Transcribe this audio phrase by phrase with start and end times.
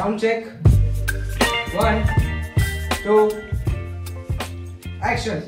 [0.00, 0.46] Sound check.
[1.76, 1.98] One,
[2.98, 3.16] two,
[5.02, 5.42] action.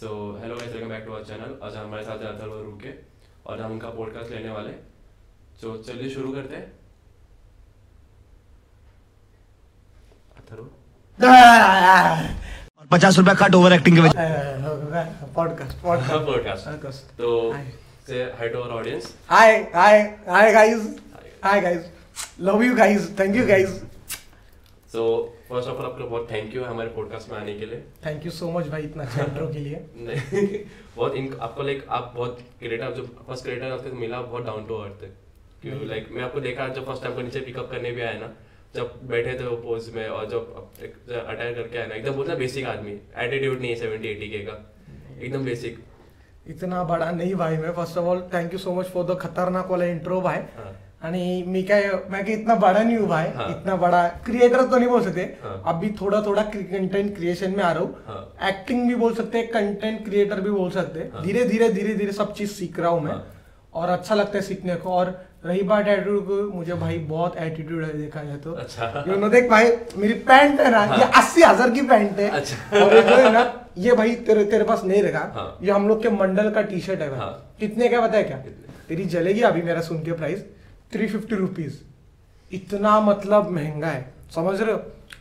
[0.00, 0.10] So
[0.42, 2.92] hello guys welcome back to our channel आज हमारे साथ है अथर्व रूके
[3.46, 4.72] और हम उनका पॉडकास्ट लेने वाले
[5.62, 6.70] तो चलिए शुरू करते हैं
[10.38, 10.64] अथर्व
[12.90, 14.14] पचास रुपया कट ओवर एक्टिंग के वजह
[15.34, 15.76] Podcast.
[15.84, 16.24] Podcast.
[16.30, 17.87] Podcast Podcast.
[18.08, 18.48] तो Hi.
[18.52, 19.94] To our audience Hi, hi,
[20.28, 20.84] hi guys.
[21.42, 21.88] Hi guys.
[22.40, 23.08] Love you guys.
[23.18, 23.74] Thank you guys.
[24.92, 25.02] So
[25.48, 28.30] first of all आपका बहुत थैंक यू हमारे पॉडकास्ट में आने के लिए थैंक यू
[28.32, 30.46] सो मच भाई इतना अच्छा इंट्रो के लिए नहीं
[30.96, 34.76] बहुत इन आपको लाइक आप बहुत क्रिएटर जो फ़र्स्ट क्रिएटर आपको मिला बहुत डाउन टू
[34.84, 35.10] अर्थ है
[35.62, 38.32] क्यों लाइक मैं आपको देखा जब फ़र्स्ट टाइम को नीचे पिकअप करने भी आया ना
[38.76, 42.66] जब बैठे थे वो पोज में और जब अटैक करके आया ना एकदम बोलता बेसिक
[42.72, 44.58] आदमी एटीट्यूड नहीं है सेवेंटी एटी के का
[45.20, 45.78] एकदम बेसिक
[46.48, 49.70] इतना बड़ा नहीं भाई मैं first of all thank you so much for the खतरनाक
[49.70, 53.48] वाला इंट्रो भाई हाँ आणि मी काय मैं क्या इतना बड़ा नहीं हूँ भाई हाँ.
[53.50, 55.62] इतना बड़ा क्रिएटर तो नहीं बोल सकते हाँ.
[55.66, 58.48] अभी थोड़ा थोड़ा कंटेंट क्रिएशन में आ रहा हूँ हाँ.
[58.48, 61.22] एक्टिंग भी बोल सकते हैं कंटेंट क्रिएटर भी बोल सकते हैं हाँ.
[61.22, 63.24] धीरे धीरे धीरे धीरे सब चीज़ सीख रहा हूँ मैं हाँ.
[63.74, 65.10] और अच्छा लगता है सीखने को और
[65.42, 69.28] रही बात एटीट्यूड को मुझे भाई बहुत एटीट्यूड है देखा जाए तो। अच्छा। यू नो
[69.28, 70.98] देख भाई मेरी पैंट है ना हाँ.
[70.98, 73.42] ये अस्सी हज़ार की पैंट है। अच्छा। और ये जो है ना
[73.78, 75.58] ये भाई तेरे तेरे पास नहीं रहेगा। हाँ.
[75.62, 77.56] ये हम लोग के मंडल का टी शर्ट है भाई। हाँ.
[77.60, 78.36] कितने का पता है क्या?
[78.88, 80.44] तेरी जलेगी अभी मेरा सुन के प्राइस
[80.92, 81.78] थ्री फिफ्टी रुपीज़
[82.50, 84.04] इतना मतलब महँगा है।
[84.34, 84.78] समझ रहे हो?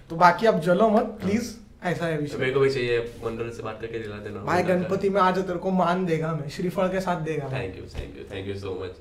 [0.09, 3.49] तो बाकी आप जलो मत प्लीज़ ऐसा है तो विषय मेरे को भी चाहिए मंडल
[3.49, 6.87] से बात करके दिला देना। भाई गणपति में आज तेरे को मान देगा मैं श्रीफल
[6.89, 8.95] के साथ देगा thank you thank you thank you so much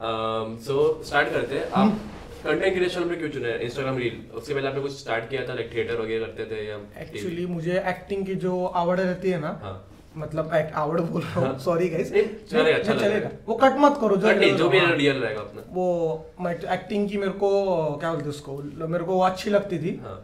[0.00, 1.98] so start Um, करते हैं। आप
[2.44, 5.70] कंटेंट क्रिएशन में क्यों चुने इंस्टाग्राम रील उसके पहले आपने कुछ स्टार्ट किया था लाइक
[5.74, 9.76] थिएटर वगैरह करते थे या एक्चुअली मुझे एक्टिंग की जो आवड़ रहती है ना हाँ।
[10.16, 13.96] मतलब एक आवड़ बोल रहा हूँ हाँ। सॉरी गाइस चलेगा, अच्छा चलेगा। वो कट मत
[14.00, 15.86] करो जो नहीं जो भी हाँ। रियल रहेगा अपना। वो
[16.72, 17.50] एक्टिंग की मेरे को
[18.00, 18.56] क्या बोलते उसको
[18.88, 20.18] मेरे को वो अच्छी लगती थी। हाँ।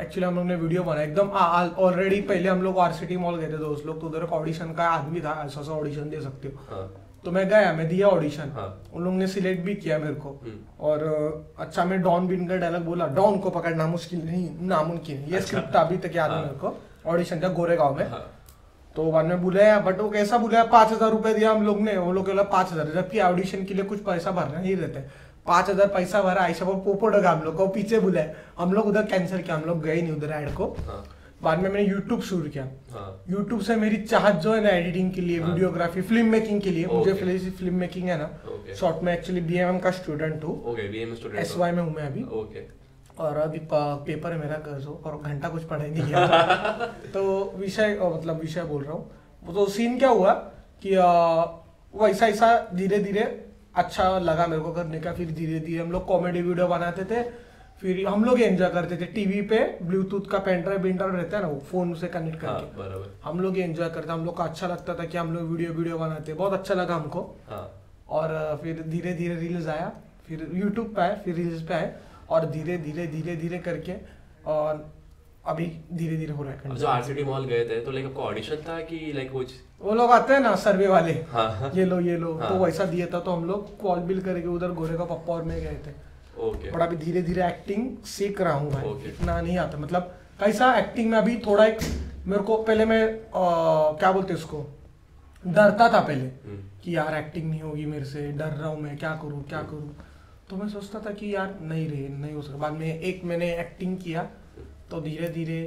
[0.00, 1.28] एक्चुअली हम लोग ने वीडियो बनाया। एकदम
[1.86, 5.20] ऑलरेडी पहले हम लोग आरसीटी मॉल गए थे दोस्त लोग तो उधर ऑडिशन का आदमी
[5.20, 6.90] था ऐसा ऐसा ऑडिशन दे सकते हो। हाँ।
[7.24, 10.28] तो मैं गया मैं दिया ऑडिशन हाँ। उन लोग ने सिलेक्ट भी किया मेरे को।
[10.44, 15.24] हम्म। और अच्छा मैं डॉन बिन का डायलॉग बोला डॉन को पकड़ना मुश्किल नहीं नामुमकिन
[15.28, 16.74] ये स्क्रिप्ट अभी तक याद है हाँ। मेरे को
[17.10, 18.26] ऑडिशन था गोरेगांव में। हाँ।
[18.96, 21.96] तो बाद में बुलाया बट वो कैसा बुलाया पाँच हज़ार रुपए दिया हम लोग ने।
[21.98, 25.00] वो लोग बोला पाँच हज़ार। जबकि ऑडिशन के लिए कुछ पैसा भरना ही रहते
[25.46, 29.06] पाँच हज़ार पैसा भरा ऐसा वो होगा हम लोग को पीछे बुलाया हम लोग उधर
[29.06, 31.04] कैंसिल किया हम लोग गए नहीं उधर एड को। हाँ।
[31.42, 35.12] बाद में मैंने यूट्यूब शुरू किया। हाँ। यूट्यूब से मेरी चाहत जो है ना एडिटिंग
[35.12, 37.12] के लिए हाँ। वीडियोग्राफी फ़िल्म मेकिंग के लिए। मुझे.
[37.14, 38.28] फ़िल्म मेकिंग है ना.
[38.80, 40.76] शॉर्ट में एक्चुअली बी का स्टूडेंट हूँ।
[41.36, 42.66] एस वाई में हूँ मैं अभी। ओके
[43.18, 47.98] और अभी पेपर है मेरा कर दो और घंटा कुछ पढ़ाई नहीं किया। तो विषय
[48.02, 50.32] मतलब विषय बोल रहा हूँ। तो सीन क्या हुआ
[50.84, 50.96] कि
[51.94, 53.22] वैसा ऐसा धीरे धीरे
[53.74, 57.22] अच्छा लगा मेरे को करने का। फिर धीरे धीरे हम लोग कॉमेडी वीडियो बनाते थे।
[57.82, 61.42] फिर हम लोग एंजॉय करते थे टीवी पे ब्लूटूथ का पेन ड्राइव ड्राइव रहता है
[61.42, 64.42] ना वो फ़ोन से कनेक्ट हाँ करके। बराबर। हम लोग एंजॉय करते हम लोग को
[64.42, 67.68] अच्छा लगता था कि हम लोग वीडियो वीडियो बनाते बहुत अच्छा लगा हमको। हाँ।
[68.08, 69.92] और फिर धीरे धीरे रील्स आया
[70.28, 71.94] फिर यूट्यूब पे आए फिर रील्स पे आए
[72.30, 73.94] और धीरे धीरे धीरे धीरे करके
[74.52, 74.84] और
[75.46, 78.56] अभी धीरे धीरे हो रहा है जो। आरसीटी मॉल गए थे तो लाइक आपको ऑडिशन
[78.68, 79.52] था कि लाइक कुछ?
[79.80, 82.64] वो लोग आते हैं ना सर्वे वाले। हाँ। हाँ ये लो ये लो। हाँ। तो
[82.64, 85.60] वैसा दिया था तो हम लोग कॉल बिल करके उधर गोरे का पप्पा और मैं
[85.60, 85.94] गए थे।
[86.42, 89.08] ओके बट अभी धीरे धीरे एक्टिंग सीख रहा हूँ भाई Okay.
[89.08, 91.78] इतना नहीं आता। मतलब कैसा एक्टिंग में अभी थोड़ा एक
[92.26, 94.64] मेरे को पहले मैं अ, क्या बोलते उसको?
[95.44, 98.96] डरता था पहले हम्म, कि यार एक्टिंग नहीं होगी मेरे से डर रहा हूँ मैं
[98.98, 99.94] क्या करूँ क्या करूँ?
[100.50, 103.52] तो मैं सोचता था कि यार नहीं रे नहीं हो सकता बाद में एक मैंने
[103.60, 104.22] एक्टिंग किया
[104.90, 105.58] तो धीरे धीरे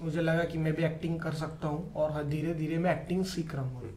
[0.00, 3.24] मुझे लगा कि मैं भी एक्टिंग कर सकता हूँ और हाँ, धीरे धीरे मैं एक्टिंग
[3.24, 3.90] सीख रहा हूँ।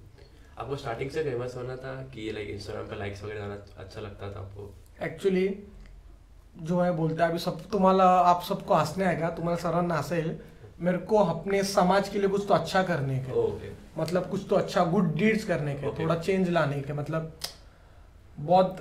[0.59, 4.31] आपको स्टार्टिंग से फ़ेमस होना था कि लाइक इंस्टाग्राम पे लाइक्स वगैरह आना अच्छा लगता
[4.31, 4.73] था आपको?
[5.03, 5.47] ऍक्च्युली
[6.63, 10.35] जो है बोलते हैं अभी सब तुम्हाला आप सबको हंसने आएगा तुम्हाला सर्वांना हसेल
[10.81, 14.55] मेरे को अपने समाज के लिए कुछ तो अच्छा करने के। ओके मतलब कुछ तो
[14.55, 15.99] अच्छा गुड डीड्स करने के Okay.
[15.99, 17.31] थोड़ा चेंज लाने के मतलब
[18.37, 18.77] बहुत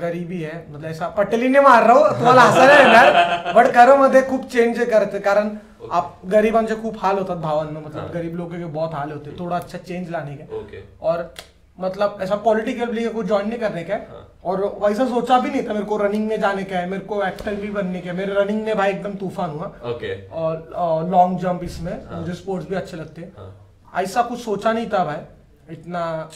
[0.00, 4.48] गरीबी है मतलब ऐसा पटेलीने मार रहा हूँ तुम्हाला हसायला येणार बट खरं मध्ये खूप
[4.52, 5.90] चेंज करते कारण Okay.
[5.94, 8.10] आप गरिबांचे खूप हाल होतात भावांनो मतलब हाँ.
[8.14, 11.22] गरीब लोगों के बहुत हाल होते थोड़ा अच्छा चेंज लाने के और
[11.78, 13.96] मतलब ऐसा पॉलिटिकल लिए को ज्वाइन नहीं करने का.
[14.44, 17.22] और वैसा सोचा भी नहीं था मेरे को रनिंग में जाने का है मेरे को
[17.24, 21.38] एक्टर भी बनने का है। मेरे रनिंग में भाई एकदम तूफ़ान हुआ। ओके और लॉन्ग
[21.38, 22.20] जंप इसमें हाँ.
[22.20, 24.02] मुझे स्पोर्ट्स भी अच्छे लगते हैं। हाँ.
[24.02, 26.30] ऐसा कुछ सोचा नहीं था भाई। इतना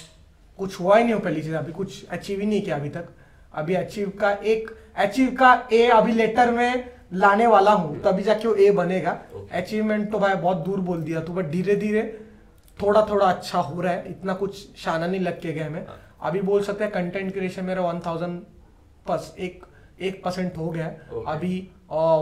[0.58, 3.08] कुछ हुआ ही नहीं हो पहली चीज़ अभी कुछ अचीव ही नहीं किया अभी तक।
[3.54, 6.84] अभी अचीव का एक अचीव का ए अभी लेटर में
[7.14, 9.18] लाने वाला हूँ तभी जाके वो ए बनेगा।
[9.52, 12.02] अचीवमेंट तो भाई बहुत दूर बोल दिया तू बट धीरे धीरे
[12.78, 15.86] थोड़ा थोड़ा अच्छा हो रहा है। इतना कुछ शाना नहीं लग के गए मैं
[16.22, 18.40] अभी बोल सकते हैं कंटेंट क्रिएशन मेरा वन थाउज़ेंड
[19.06, 19.64] प्लस एक
[20.00, 21.24] एक परसेंट हो गया है। Okay.
[21.28, 21.56] अभी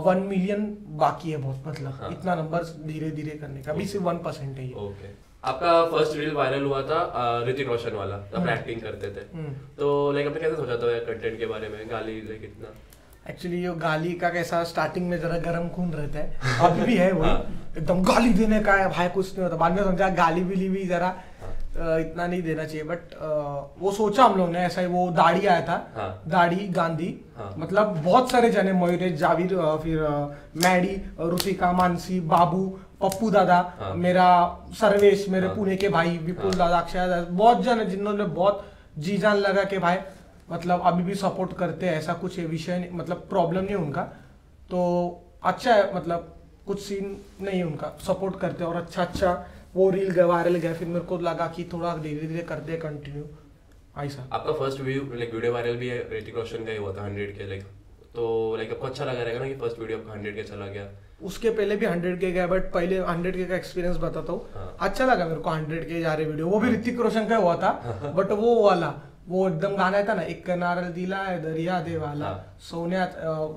[0.07, 0.65] वन मिलियन
[0.99, 4.59] बाकी है बहुत मतलब हाँ। इतना नंबर धीरे धीरे करने का। अभी सिर्फ़ वन परसेंट
[4.59, 5.09] है ये। ओके
[5.45, 6.99] आपका फ़र्स्ट रील वायरल हुआ था
[7.47, 11.39] ऋतिक रोशन वाला जब एक्टिंग करते थे। हम्म। तो लाइक आपने कैसे सोचा था कंटेंट
[11.39, 11.79] के बारे में?
[11.91, 12.75] गाली लाइक इतना?
[13.31, 17.11] एक्चुअली ये गाली का कैसा स्टार्टिंग में जरा गर्म खून रहता है। अभी भी है
[17.13, 17.39] वो। हाँ।
[17.79, 20.85] एकदम गाली देने का है भाई कुछ नहीं होता। बाद में समझा गाली बिली भी
[20.87, 21.15] जरा
[21.81, 23.15] इतना नहीं देना चाहिए बट
[23.81, 27.53] वो सोचा हम लोग ने ऐसा ही वो दाढ़ी आया था हाँ। दाढ़ी गांधी हाँ।
[27.59, 30.01] मतलब बहुत सारे जने मयूरेश जाविर फिर
[30.65, 32.67] मैडी रुचिका मानसी बाबू
[33.03, 34.29] पप्पू दादा हाँ। मेरा
[34.81, 38.65] सर्वेश मेरे हाँ। पुणे के भाई विपुल हाँ। दादा अक्षय दादा बहुत जन जिन्होंने बहुत
[38.99, 39.97] जी जान लगा के भाई
[40.51, 44.03] मतलब अभी भी सपोर्ट करते हैं ऐसा कुछ विषय मतलब प्रॉब्लम नहीं उनका
[44.71, 44.83] तो
[45.45, 46.35] अच्छा है मतलब
[46.67, 49.33] कुछ सीन नहीं उनका सपोर्ट करते और अच्छा अच्छा
[49.75, 52.81] वो रील गया वायरल गया फिर मेरे को लगा कि थोड़ा धीरे धीरे करते हैं
[52.81, 53.25] कंटिन्यू
[54.05, 57.05] ऐसा आपका first view like video viral भी है ऋतिक रोशन का ही हुआ था
[57.05, 57.63] हंड्रेड के लाइक
[58.15, 58.25] तो
[58.57, 60.89] लाइक आपको अच्छा लगा रहेगा ना कि फ़र्स्ट वीडियो आपका हंड्रेड के चला गया?
[61.29, 64.77] उसके पहले भी हंड्रेड के गया बट पहले हंड्रेड के का एक्सपीरियंस बताता हूँ। हाँ।
[64.89, 67.55] अच्छा लगा मेरे को हंड्रेड के जा रहे वीडियो वो भी ऋतिक रोशन का हुआ
[67.63, 67.73] था
[68.17, 68.93] बट वो वाला
[69.29, 73.05] वो एकदम गाना था ना एक नारळ दिला है दरिया देवाला हाँ। सोन्या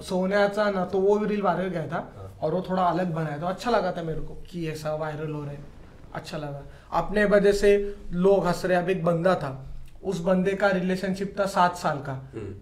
[0.08, 3.42] सोन्याचा ना तो वो भी रील वायरल गया था हाँ। और वो थोड़ा अलग बनाया
[3.42, 5.72] था अच्छा लगा था मेरे को कि ऐसा वायरल हो रहा है।
[6.16, 9.68] अच्छा लगा। अपने वजह से लोग हंस रहे अब एक बंदा था।
[10.04, 12.56] उस बंदे का रिलेशनशिप था सात साल का। हम्म,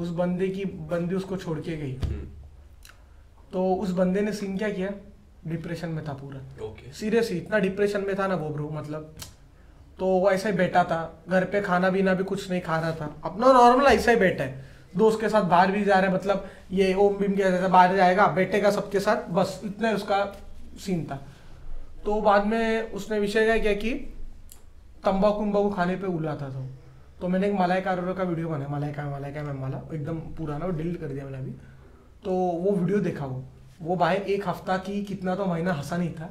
[0.00, 2.26] उस बंदे की बंदी उसको छोड़ के गई। हम्म,
[3.52, 4.90] तो उस बंदे ने सीन क्या किया?
[5.46, 6.40] डिप्रेशन में था पूरा।
[6.92, 9.14] सीरियसली इतना डिप्रेशन में था ना वो ब्रो मतलब।
[9.98, 12.92] तो वो ऐसा ही बैठा था। घर पे खाना पीना भी कुछ नहीं खा रहा
[12.92, 14.64] था। अपना नॉर्मल ऐसा ही बैठा है।
[14.96, 18.26] दोस्त के साथ बाहर भी जा रहे हैं मतलब ये ओम भीम के बाहर जाएगा
[18.26, 20.36] बैठेगा सबके साथ। बस इतना उसका
[20.78, 21.24] सीन था।
[22.08, 23.90] तो बाद में उसने विषय क्या किया कि
[25.04, 26.62] तंबाकू उम्बाकू खाने पे उलाता था
[27.20, 30.68] तो। मैंने एक मलाई का वीडियो बनाया मलाई का मलाई का मैम वाला एकदम पुराना
[30.68, 31.50] डिलीट कर दिया मैंने अभी।
[32.24, 33.42] तो वो वीडियो देखा वो।
[33.82, 36.30] वो भाई एक हफ़्ता की कितना तो महीना हंसा नहीं था।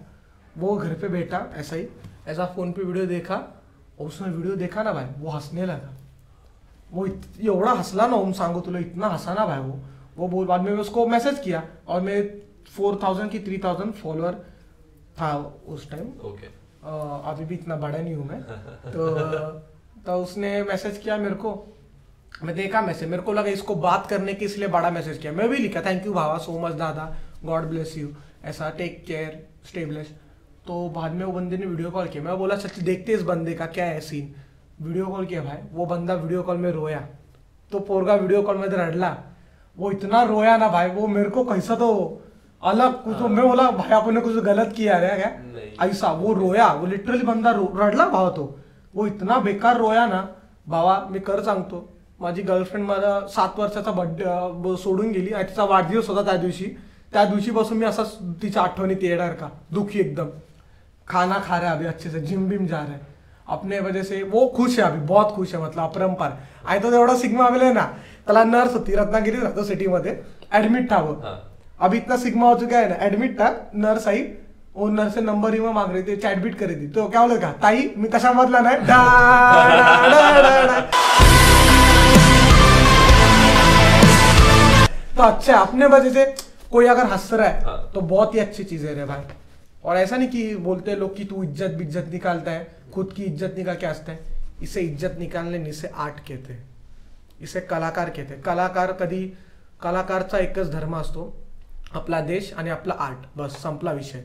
[0.57, 1.87] वो घर पे बैठा, ऐसा ही,
[2.27, 3.35] ऐसा फ़ोन पे वीडियो देखा
[3.99, 5.93] और उसने वीडियो देखा ना भाई, वो हंसने लगा।
[6.91, 9.79] वो एवढा हंसला ना ओम सांगो तुला, इतना हंसा ना भाई वो।
[10.17, 12.21] वो बोल, बाद मैं उसको मैसेज किया और मैं
[12.75, 14.45] फोर थाउज़ेंड की थ्री थाउज़ेंड फॉलोअर
[15.21, 15.35] था
[15.67, 16.09] उस टाइम
[16.83, 16.89] अ,
[17.25, 18.41] अभी भी इतना बड़ा नहीं हूँ मैं।
[18.91, 19.07] तो
[20.05, 21.53] तो उसने मैसेज किया मेरे को।
[22.43, 25.47] मैं देखा मैसेज मेरे को लगा इसको बात करने के इसलिए बड़ा मैसेज किया। मैं
[25.49, 27.13] भी लिखा थैंक यू भावा सो मच दादा।
[27.45, 28.09] गॉड ब्लेस यू
[28.45, 30.11] ऐसा टेक केयर स्टे ब्लेस
[30.67, 33.53] तो बाद में वो बंदे ने वीडियो कॉल किया। मैं बोला सच देखते इस बंदे
[33.53, 34.33] का क्या है सीन
[34.81, 36.99] वीडियो कॉल किया भाई। वो बंदा वीडियो कॉल में रोया।
[37.71, 39.15] तो पोरगा वीडियो कॉल में रडला।
[39.77, 41.89] वो इतना रोया ना भाई। वो मेरे को कैसा तो
[42.67, 45.31] अलग कुछ तो मैं बोला भाई आपने कुछ गलत किया है क्या?
[45.85, 48.43] ऐसा वो रोया वो लिटरली बंदा रडला भावा तो।
[48.95, 50.21] वो इतना बेकार रोया ना
[50.67, 51.87] भावा मी कर सांगतो।
[52.21, 56.65] माझी गर्लफ्रेंड मला सात वर्षाचा बर्थडे सोडून गेली आणि तिचा वाढदिवस होता त्या दिवशी.
[57.13, 58.03] त्या दिवशीपासून मी असा
[58.41, 59.49] तिच्या आठवणीत येणार का?
[59.71, 60.29] दुखी एकदम.
[61.07, 62.93] खाना खा रहा है अभी अच्छे से जिम बिम जा रहा.
[62.93, 62.99] है
[63.47, 66.31] अपने वजह से वो खुश है अभी बहुत खुश है मतलब अपरंपार.
[66.65, 67.85] आणि तो एवढा सिग्मा मिले ना
[68.25, 70.21] त्याला नर्स होती रत्नागिरी राहतो सिटीमध्ये
[70.53, 70.99] ऍडमिट था
[71.79, 74.21] अभी इतना सिग्मा हो चुका है ना एडमिट था नर्स आई
[74.75, 77.51] वो नर्स से नंबर ही मांग रही थी चैटबिट करी थी। तो क्या बोले का
[77.61, 78.97] ताई मी कशामधला नाही डा,
[79.69, 80.81] डा, डा, डा, डा.
[85.17, 86.25] तो अच्छा अपने वजह से
[86.71, 89.21] कोई अगर हंस रहा है हाँ। तो बहुत ही अच्छी चीज़ है रे भाई।
[89.83, 93.23] और ऐसा नहीं कि बोलते हैं लोग कि तू इज़्ज़त बिज्जत निकालता है खुद की
[93.23, 94.19] इज़्ज़त निकाल के हंसता है।
[94.63, 96.63] इसे इज़्ज़त निकालने नहीं, इसे आर्ट कहते हैं।
[97.41, 99.25] इसे कलाकार कहते हैं। कलाकार कधी
[99.81, 101.33] कलाकारचा एकच धर्म असतो
[101.95, 104.23] आपला देश आणि आपला आर्ट बस संपला विषय.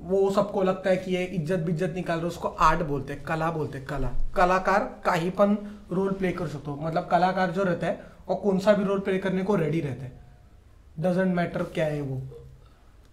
[0.00, 3.50] वो सबको लगता है कि ये इज़्ज़त बिज्जत निकाल रहे उसको आर्ट बोलते हैं कला
[3.50, 4.10] बोलते हैं कला.
[4.36, 5.56] कलाकार काही पण
[5.92, 9.18] रोल प्ले कर सकतो मतलब कलाकार जो रहता है वो कौन सा भी रोल प्ले
[9.18, 10.12] करने को रेडी रहता है.
[11.00, 12.20] डजेंट मैटर क्या है वो.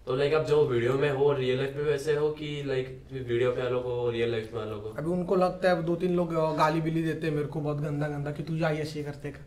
[0.06, 3.50] तो लाइक आप जो वीडियो में हो रियल लाइफ में वैसे हो कि लाइक वीडियो
[3.52, 6.34] पे अलग हो रियल लाइफ में अलग हो अभी उनको लगता है दो तीन लोग
[6.58, 9.40] गाली बिली देते हैं मेरे को बहुत गंदा गंदा कि तू आई ऐसे करते का.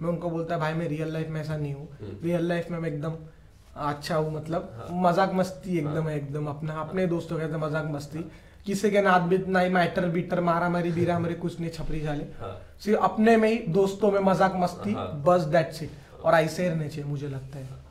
[0.00, 1.88] मैं उनको बोलता है भाई मैं रियल लाइफ में ऐसा नहीं हूँ.
[2.00, 3.16] हम्म। रियल लाइफ में मैं एकदम
[3.78, 7.90] अच्छा हूँ मतलब हाँ। मज़ाक मस्ती एकदम है एकदम अपना अपने हाँ। दोस्तों के मज़ाक
[7.90, 8.30] मस्ती हाँ।
[8.66, 12.24] किसी के नाथ बीत नहीं मैटर बीटर मारा मारी बीरा मारी कुछ नहीं छपरी झाले
[12.40, 15.90] हाँ सिर्फ़ अपने में ही दोस्तों में मज़ाक मस्ती हाँ। बस दैट्स इट
[16.22, 17.84] और ऐसे रहने चाहिए मुझे लगता है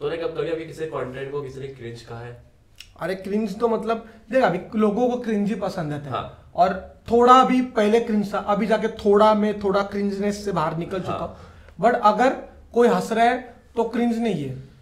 [0.00, 2.36] तो लाइक अब कभी अभी किसी कंटेंट को किसी ने क्रिंज कहा है
[3.00, 6.74] अरे क्रिंज तो मतलब देख अभी लोगों को क्रिंज ही पसंद आता है हाँ। और
[7.10, 11.12] थोड़ा भी पहले क्रिंज था अभी जाके थोड़ा में थोड़ा क्रिंजनेस से बाहर निकल चुका
[11.14, 11.36] हाँ। हूँ
[11.80, 12.36] बट अगर
[12.74, 13.38] कोई हंस रहा है
[13.76, 14.73] तो क्रिंज नहीं है हाँ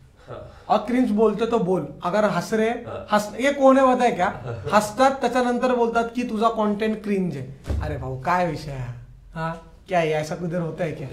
[0.72, 3.06] और क्रिंज बोलते तो बोल। अगर हंस रहे हाँ.
[3.12, 7.78] हंस हे कोण आहे माहिती आहे का हसतात त्याच्यानंतर बोलतात की तुझा कॉन्टेंट क्रिंज आहे.
[7.82, 8.92] अरे भाऊ काय विषय आहे हा?
[9.34, 9.52] हाँ?
[9.88, 11.08] क्या है ऐसा कुछ होता है क्या?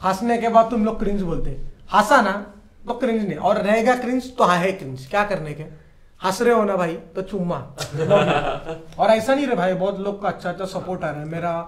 [0.00, 1.50] हंसने के बाद तुम लोग क्रिंज बोलते
[1.92, 2.32] हंसा ना
[2.86, 5.62] तो क्रिंज नहीं। और रहेगा क्रिंज तो हाँ है क्रिंज क्या करने के?
[6.20, 7.56] हंस रहे हो ना भाई तो चुम्मा
[8.98, 11.60] और ऐसा नहीं रे भाई बहुत लोग का अच्छा अच्छा सपोर्ट आ रहा है। मेरा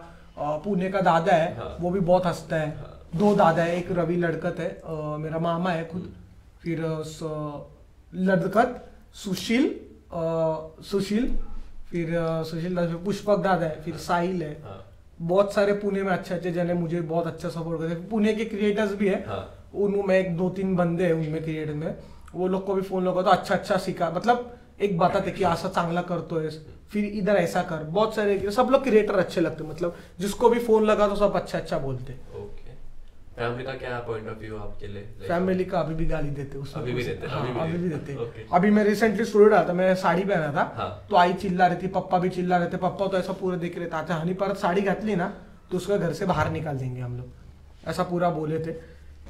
[0.64, 4.16] पुणे का दादा है हाँ। वो भी बहुत हंसता है। दो दादा है एक रवि
[4.16, 4.68] लड़कत है
[5.18, 6.12] मेरा मामा है खुद।
[6.66, 6.80] फिर
[8.12, 8.82] लड़कत
[9.14, 9.75] सुशील
[10.85, 11.28] सुशील
[11.90, 12.08] फिर
[12.44, 14.82] सुशील पुष्पक दाद है फिर साहिल है। हाँ।
[15.20, 18.44] बहुत सारे पुणे में अच्छे अच्छे जने मुझे बहुत अच्छा सपोर्ट करते हैं। पुणे के
[18.44, 21.94] क्रिएटर्स भी है। हाँ। उनमें एक दो तीन बंदे हैं उनमें क्रिएटर में।
[22.35, 25.68] वो लोग को भी फ़ोन लगा तो अच्छा अच्छा सीखा। मतलब एक बताते कि आशा
[25.68, 26.50] चांगला करतो है।
[26.90, 30.85] फिर इधर ऐसा कर। बहुत सारे सब लोग क्रिएटर अच्छे लगते मतलब जिसको भी फ़ोन
[30.85, 32.65] लगा तो सब अच्छा अच्छा बोलते ओके
[33.36, 35.02] फैमिली का क्या पॉइंट ऑफ़ व्यू आपके लिए?
[35.28, 38.12] फैमिली का अभी भी गाली देते उसमें अभी भी देते हाँ, अभी अभी भी देते
[38.12, 38.54] देते। Okay.
[38.54, 41.82] अभी मैं रिसेंटली स्टूडियो रहा था मैं साड़ी पहना था हाँ। तो आई चिल्ला रही
[41.82, 44.34] थी पप्पा भी चिल्ला रहे थे पप्पा तो ऐसा पूरा देख रहे थे अच्छा हनी
[44.34, 45.26] परत साड़ी घातली ना
[45.70, 48.74] तो उसका घर से बाहर निकाल देंगे हम लोग। ऐसा पूरा बोले थे।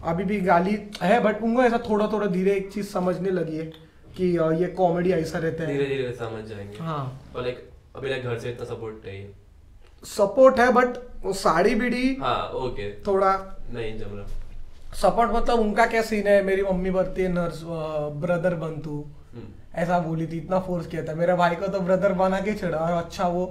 [0.04, 3.64] अभी भी गाली है बट उनको ऐसा थोड़ा थोड़ा धीरे एक चीज़ समझने लगी है
[4.16, 4.26] कि
[4.60, 8.38] ये कॉमेडी ऐसा रहता धीरे है। धीरे समझ जाएँगे। हाँ। पर लाइक अभी लाइक घर
[8.38, 9.30] से इतना सपोर्ट नहीं है।
[10.04, 10.96] सपोर्ट है बट
[11.26, 13.32] वो साड़ी बीड़ी हाँ ओके थोड़ा
[13.72, 16.42] नहीं जम रहा सपोर्ट मतलब उनका क्या सीन है?
[16.44, 17.62] मेरी मम्मी बनती है नर्स
[18.20, 19.04] ब्रदर बन तू
[19.76, 22.78] ऐसा बोली थी इतना फोर्स किया था। मेरे भाई को तो ब्रदर बना के चढ़ा
[22.78, 23.44] और अच्छा वो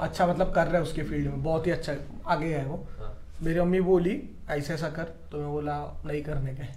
[0.00, 1.94] अच्छा मतलब कर रहा है उसके फ़ील्ड में। बहुत ही अच्छा
[2.26, 3.12] आगे है वो। हाँ।
[3.42, 4.14] मेरी मम्मी बोली
[4.50, 5.76] ऐसे ऐसा कर। तो मैं बोला
[6.06, 6.68] नहीं करने के।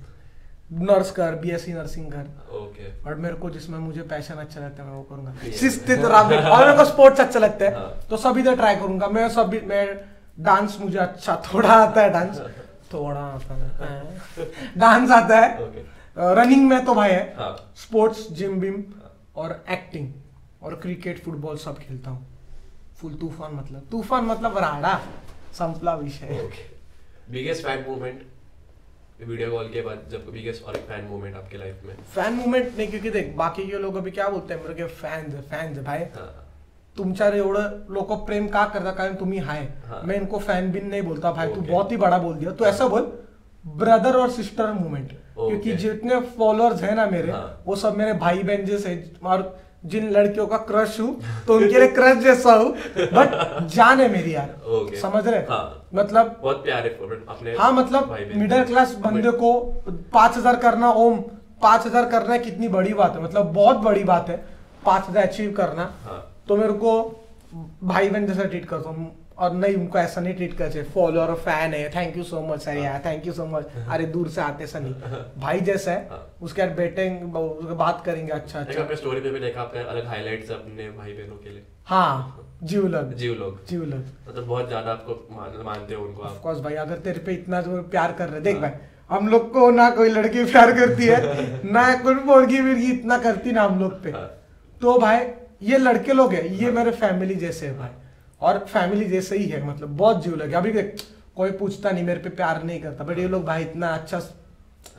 [0.84, 4.90] नर्स कर बीएससी नर्सिंग कर। ओके और मेरे को जिसमें मुझे पैशन अच्छा लगता है
[4.90, 8.56] मैं वो करूँगा। शिस्तित और मेरे को स्पोर्ट्स अच्छा लगता है। हाँ। तो सभी इधर
[8.56, 9.86] ट्राई करूँगा। मैं सभी मैं
[10.38, 12.40] डांस मुझे अच्छा थोड़ा आता है डांस।
[12.94, 14.48] थोड़ा आता है
[14.78, 15.72] डांस आता है।
[16.18, 18.84] रनिंग में तो भाई है। हाँ। स्पोर्ट्स जिम बिम
[19.36, 20.12] और एक्टिंग
[20.64, 22.26] और क्रिकेट फुटबॉल सब खेलता हूँ।
[22.98, 24.96] फुल तूफ़ान मतलब। तूफ़ान मतलब राडा
[25.58, 26.50] संपला विषय।
[27.30, 28.22] Biggest fan movement
[29.22, 31.96] video call के बाद जब बिगेस्ट और फ़ैन मूवमेंट आपके लाइफ में?
[32.16, 35.78] फ़ैन मुवमेंट नहीं क्योंकि देख बाकी के लोक अभी क्या बोलताय मेरे के फॅन्स फॅन्स
[35.80, 36.43] भाई। हाँ।
[36.98, 39.68] तुमच्यावर एवढं लोक प्रेम का करता कारण तुम्ही हाय।
[40.06, 41.32] मैं इनको फ़ैन बिन नहीं बोलता.
[41.32, 42.52] भाई तू बहुत ही बड़ा बोल दिया.
[42.52, 43.12] तू ऐसा बोल
[43.64, 47.34] ब्रदर और सिस्टर मूवमेंट क्योंकि जितने फॉलोअर्स है ना मेरे।
[47.66, 49.54] वो सब मेरे भाई बहन जैसे और
[49.86, 52.72] जिन लड़कियों का क्रश हूँ तो उनके लिए क्रश जैसा हूँ.
[52.98, 54.50] बट जान है मेरी यार.
[54.74, 54.96] Okay.
[54.98, 55.40] समझ रहे?
[55.40, 59.54] हाँ। मतलब बहुत प्यारे अपने हाँ मतलब मिडिल क्लास बंदे को
[60.14, 61.20] पाँच हज़ार करना ओम
[61.62, 63.24] पाँच हज़ार करना कितनी बड़ी बात है.
[63.24, 64.38] मतलब बहुत बड़ी बात है.
[64.86, 65.92] पाँच हज़ार अचीव करना.
[66.04, 66.24] हाँ.
[66.48, 66.94] तो मेरे को
[67.84, 71.36] भाई बहन जैसा ट्रीट करता हूँ। और नहीं उनको ऐसा नहीं ट्रीट करते। फॉलोअर और
[71.36, 74.42] फ़ैन है। Thank you so much sir यार। थैंक यू सो मच अरे दूर से
[74.42, 74.94] आते ऐसा नहीं
[75.42, 79.40] भाई जैसा है हाँ। उसके बाद बैठेंगे बात करेंगे। अच्छा अच्छा। आपने स्टोरी पे भी
[79.40, 81.64] देखा आपने अलग हाइलाइट्स अपने भाई बहनों के लिए?
[81.86, 86.22] हाँ जीव लग। जीव लोग। जीव लग। मतलब बहुत ज़्यादा आपको मान, मानते हो उनको
[86.22, 89.28] आप। ऑफकोर्स भाई अगर तेरे पे इतना जो प्यार कर रहे देख हाँ। भाई हम
[89.30, 93.64] लोग को ना कोई लड़की प्यार करती है ना कोई मुर्गी विर्गी इतना करती ना
[93.64, 94.30] हम लोग पे। हाँ।
[94.82, 95.26] तो भाई
[95.70, 97.90] ये लड़के लोग हैं ये मेरे फैमिली जैसे है भाई।
[98.42, 100.96] और फैमिली जैसे ही है मतलब बहुत जीव लगे अभी देख
[101.36, 104.18] कोई पूछता नहीं मेरे पे प्यार नहीं करता। बट ये लोग भाई इतना अच्छा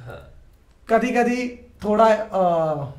[0.06, 0.20] हाँ।
[0.88, 1.46] कभी कभी
[1.84, 2.92] थोड़ा अ,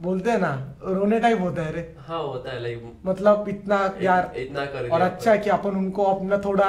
[0.00, 0.50] बोलते हैं ना
[0.82, 5.00] रोने टाइप होता है रे। हाँ होता है लाइक मतलब इतना यार इतना कर और
[5.00, 6.68] अच्छा है कि अपन उनको अपना थोड़ा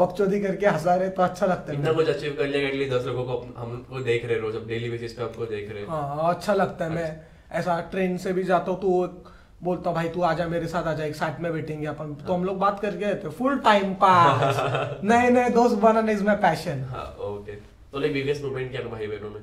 [0.00, 3.06] बकचोदी करके हंसा रहे तो अच्छा लगता है इतना कुछ अचीव कर लिया एटलीस्ट दस
[3.06, 6.54] लोगों को हम- हमको देख रहे रोज डेली बेसिस पे हमको देख रहे हाँ। अच्छा
[6.54, 7.08] लगता है मैं
[7.60, 9.32] ऐसा ट्रेन से भी जाता हूँ तो
[9.64, 12.58] बोलता भाई तू आजा मेरे साथ आजा एक साथ में बैठेंगे अपन। तो हम लोग
[12.58, 14.60] बात करके रहते फुल टाइम पास
[15.04, 17.52] नए नए दोस्त बनाना इज़ माई पैशन हाँ ओके
[17.92, 19.40] तो लाइक बिगेस्ट मूवमेंट क्या था भाई बहनों में?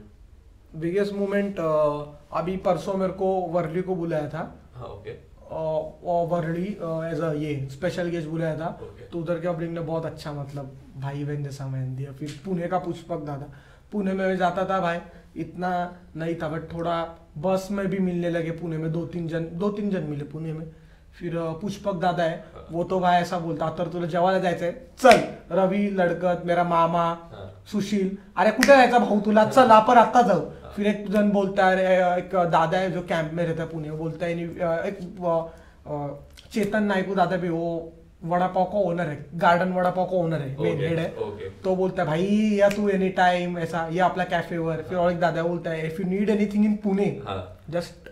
[0.75, 4.43] बिगेस्ट मोमेंट अभी परसों मेरे को वर्ली को बुलाया था।
[4.75, 5.19] हाँ ओके
[6.31, 6.67] वर्ली
[7.07, 9.11] एज अ ये स्पेशल गेस्ट बुलाया था। Okay.
[9.11, 12.67] तो उधर के पब्लिक ने बहुत अच्छा मतलब भाई बहन जैसा मैन दिया फिर पुणे
[12.67, 13.47] का पुष्पक दादा
[13.91, 14.99] पुणे में मैं जाता था भाई
[15.37, 15.71] इतना
[16.15, 16.95] नहीं था बट थोड़ा
[17.37, 20.53] बस में भी मिलने लगे पुणे में दो तीन जन दो तीन जन मिले पुणे
[20.53, 20.65] में।
[21.19, 24.71] फिर पुष्पक दादा है वो तो भाई ऐसा बोलता तर तुला जेवायला जायचंय?
[24.99, 25.21] चल
[25.51, 27.63] रवी लडकत मेरा मामा हाँ.
[27.71, 29.43] सुशील अरे कुठे जायचा भाऊ तुला?
[29.45, 30.39] चल आपण आता जाऊ.
[30.75, 33.91] फिर एक जन बोलता है अरे, एक दादा है जो कैंप में रहता है पुणे.
[33.91, 34.99] बोलता है एक
[36.53, 40.41] चेतन नायकू दादा भी वो वड़ा पाव का ओनर है गार्डन वड़ा पाव का ओनर
[40.41, 41.07] है मेन हेड है.
[41.63, 44.83] तो बोलता है भाई या तू एनी टाइम ऐसा ये आपला कैफ़े वर.
[44.89, 48.09] फिर और एक दादा बोलता है if you need anything in Pune हाँ। जस्ट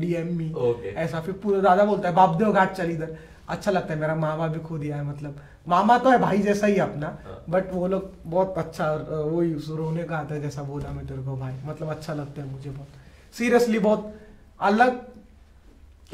[0.00, 3.16] डीएम मी ऐसा फिर पूरा दादा बोलता है बापदेव घाट चल इधर.
[3.48, 6.66] अच्छा लगता है मेरा मामा भी खुद ही है मतलब। मामा तो है भाई जैसा
[6.66, 10.92] ही अपना हाँ। बट वो लोग बहुत अच्छा वही रोने का आता है जैसा बोला
[10.92, 14.14] मैं तेरे को भाई। मतलब अच्छा लगता है मुझे बहुत। सीरियसली बहुत
[14.60, 15.00] अलग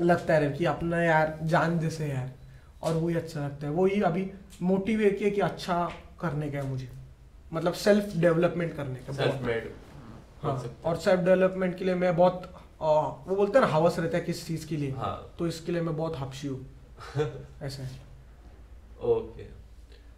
[0.00, 2.30] लगता है कि अपना यार जान जैसे यार।
[2.86, 4.30] और वही अच्छा लगता है। वही अभी
[4.62, 5.88] मोटिव एक ही है कि अच्छा
[6.20, 6.88] करने का है मुझे।
[7.52, 9.70] मतलब सेल्फ डेवलपमेंट करने का सेल्फ मेड
[10.42, 12.52] हाँ और सेल्फ डेवलपमेंट के लिए मैं बहुत
[12.82, 12.90] आ,
[13.26, 15.80] वो बोलते हैं ना हवस रहता है किस चीज़ के लिए। हाँ। तो इसके लिए
[15.82, 16.66] मैं बहुत हपशी हूँ।
[17.62, 18.00] ऐसा है।
[19.02, 19.42] ओके।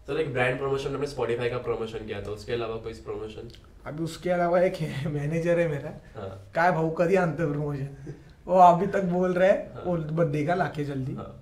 [0.06, 3.50] तो लाइक ब्रांड प्रमोशन हमने स्पॉटिफाई का प्रमोशन किया था उसके अलावा कोई प्रमोशन?
[3.86, 8.14] अभी उसके अलावा एक मैनेजर है मेरा। हाँ। काय भाऊ कधी आणतं प्रमोशन।
[8.46, 11.34] वो अभी तक बोल रहा है वो बस देगा लाके जल्दी। हाँ।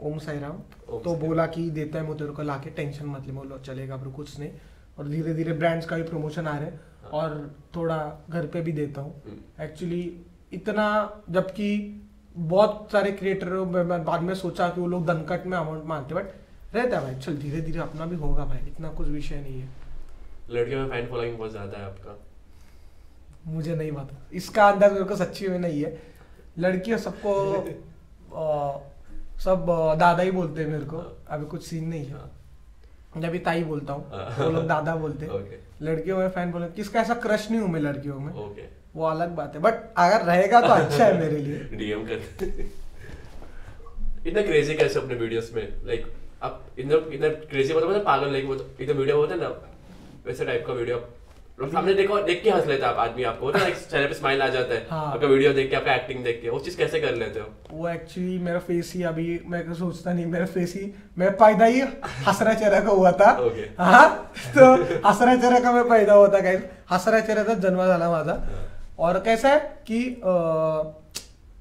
[0.00, 3.32] ओम साईराम। ओम तो बोला कि देता है मैं तेरे को लाके टेंशन मत ले
[3.32, 4.50] बोलो चलेगा ब्रो कुछ नहीं।
[4.98, 7.98] और धीरे धीरे ब्रांड्स का भी प्रमोशन आ रहा है। हाँ। और थोड़ा
[8.30, 10.02] घर पे भी देता हूँ। हम्म, एक्चुअली
[10.52, 10.86] इतना
[11.30, 11.68] जबकि
[12.36, 13.48] बहुत सारे क्रिएटर
[14.00, 16.32] बाद में सोचा कि वो लोग दनकट में अमाउंट मांगते बट
[16.74, 19.68] रहता है भाई चल धीरे धीरे अपना भी होगा भाई इतना कुछ विषय नहीं है।
[20.50, 22.18] लड़कियों में फ़ैन फॉलोइंग बहुत ज़्यादा है आपका।
[23.46, 25.98] मुझे नहीं पता इसका अंदाज मेरे को सच्ची में नहीं है।
[26.58, 27.32] लड़कियों सबको
[29.44, 29.66] सब
[29.98, 30.96] दादा ही बोलते हैं मेरे को।
[31.30, 35.26] अभी कुछ सीन नहीं है। हाँ। अभी ताई बोलता हूँ। हाँ। वो लोग दादा बोलते
[35.26, 38.32] हैं। लड़कियों में फ़ैन बोले किसका ऐसा क्रश नहीं हूँ मैं लड़कियों में?
[38.96, 42.20] वो अलग बात है। बट अगर रहेगा तो अच्छा है मेरे लिए। डीएम कर
[44.26, 45.62] इतना क्रेजी कैसे अपने वीडियोस में?
[45.86, 46.06] लाइक
[46.42, 49.48] आप इतना इतना क्रेजी मतलब पागल लाइक वो तो इतना वीडियो होता है ना
[50.26, 50.96] वैसे टाइप का वीडियो
[51.62, 54.42] सामने देखो देख के हंस लेते हैं आप आदमी आपको। होता है चेहरे पे स्माइल
[54.42, 57.00] आ जाता है। हाँ। आपका वीडियो देख के आपका एक्टिंग देख के वो चीज़ कैसे
[57.00, 57.46] कर लेते हो?
[57.72, 61.64] वो एक्चुअली मेरा फेस ही अभी मैं को सोचता नहीं मेरा फेस ही मैं पैदा
[61.64, 61.82] ही
[62.26, 63.66] हसरा चेहरा का हुआ था। Okay.
[63.78, 64.32] हाँ?
[64.58, 64.72] तो
[65.08, 68.40] हसरा चेहरा का मैं पैदा हुआ था काय हसरा चेहऱ्याचा जन्म झाला माझा।
[68.98, 69.58] और कैसा है
[69.90, 70.00] कि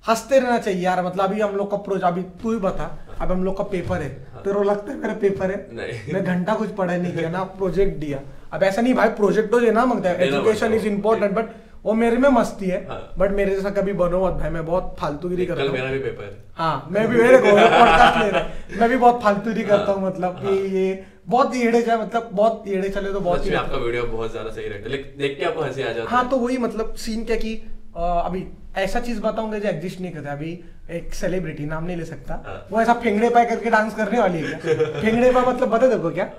[0.07, 2.85] हँसते रहना चाहिए यार मतलब अभी हम लोग का प्रोजेक्ट अभी तू ही बता
[3.21, 4.09] अब हम लोग का पेपर है।
[4.43, 7.97] तेरे को लगता है मेरा पेपर है। मैं घंटा कुछ पढ़ा नहीं किया ना प्रोजेक्ट
[7.97, 8.19] दिया।
[8.53, 11.49] अब ऐसा नहीं भाई प्रोजेक्ट तो देना माँगता है। एजुकेशन इज़ इम्पोर्टेंट बट
[11.83, 14.95] वो मेरे में मस्ती है। हाँ। बट मेरे जैसा कभी बनो मत भाई मैं बहुत
[14.99, 18.79] फालतूगिरी करता हूँ। मेरा भी पेपर है। हाँ मैं भी मेरे को पॉडकास्ट ले रहा
[18.79, 22.89] मैं भी बहुत फालतूगिरी करता हूँ मतलब कि ये बहुत येड़े जाए मतलब बहुत येड़े
[22.89, 25.81] चले तो बहुत ही आपका वीडियो बहुत ज़्यादा सही रहता है। देख के आपको हँसी
[25.81, 27.55] आ जाती हाँ तो वही मतलब सीन क्या कि
[27.97, 28.45] अभी
[28.77, 30.51] ऐसा चीज़ बताऊँगा जो एग्जिस्ट नहीं करता अभी
[30.91, 34.39] एक सेलिब्रिटी नाम नहीं ले सकता। हाँ। वो ऐसा फेंगड़े पाए करके डांस करने वाली
[34.39, 34.57] है
[35.01, 36.29] फेंगड़े पाए मतलब बता देखो क्या?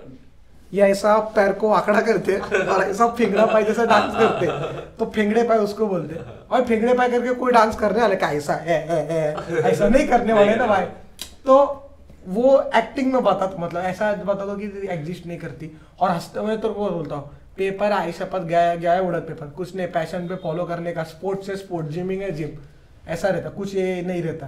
[0.72, 4.46] ये ऐसा पैर को आंकड़ा करते और ऐसा फेंगड़ा पाए जैसा डांस करते
[4.98, 8.54] तो फिंगड़े पाए उसको बोलते। और फेंगड़े पाए करके कोई डांस करने वाले का ऐसा
[8.54, 10.85] है, है, है, ऐसा नहीं करने वाले ना भाई?
[11.44, 11.56] तो
[12.28, 16.40] वो एक्टिंग में बता तो मतलब ऐसा बता दो कि एग्जिस्ट नहीं करती। और हँसते
[16.40, 19.87] हुए तो वो बोलता हूँ पेपर आई शपथ गया गया है उड़द पेपर। कुछ नहीं
[19.92, 22.59] पैशन पे फॉलो करने का स्पोर्ट्स है स्पोर्ट जिमिंग है जिम
[23.09, 24.46] ऐसा रहता कुछ ये नहीं रहता।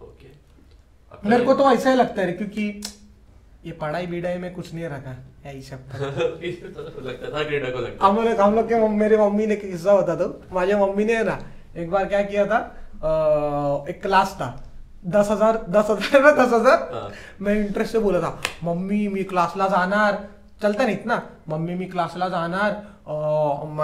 [0.00, 2.82] ओके मेरे को तो ऐसा ही लगता है क्योंकि
[3.66, 6.62] ये पढ़ाई बिढ़ाई में कुछ नहीं रखा। इस
[7.06, 10.14] लगता था क्रीडा को लगता हम लोग हम लोग के मम- मम्मी ने किस्सा बता
[10.14, 11.38] दो। माझ्या मम्मी ने ना
[11.76, 12.58] एक बार क्या किया था
[13.90, 14.48] एक क्लास था।
[15.06, 17.10] दस हज़ार दस हज़ार ना दस हज़ार। हाँ.
[17.40, 20.24] मैं इंटरेस्ट से बोला था मम्मी मी क्लासला जाणार.
[20.62, 22.70] चलता नाही ना मम्मी मी क्लासला जाणार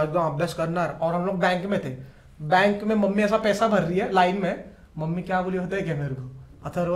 [0.03, 0.99] एकदम अभ्यास करणार.
[1.03, 1.91] और हम लोग बैंक में थे।
[2.49, 4.65] बैंक में मम्मी ऐसा पैसा भर रही है लाइन में।
[4.99, 6.31] मम्मी क्या बोली होता है क्या मेरे को?
[6.67, 6.95] अथर्व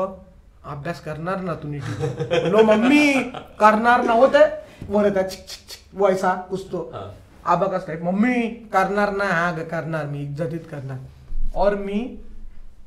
[0.66, 3.12] अभ्यास करणार ना तू नीट लो मम्मी
[3.60, 4.12] करणार ना.
[4.12, 4.38] होते
[4.86, 7.14] वो रहता है, छिक, छिक, छिक, वो ऐसा कुछ तो हाँ.
[7.46, 8.34] आबाकास टाइप मम्मी
[8.72, 9.24] करणार ना.
[9.24, 10.98] हा ग करणार मी जदित करणार.
[11.56, 12.00] और मी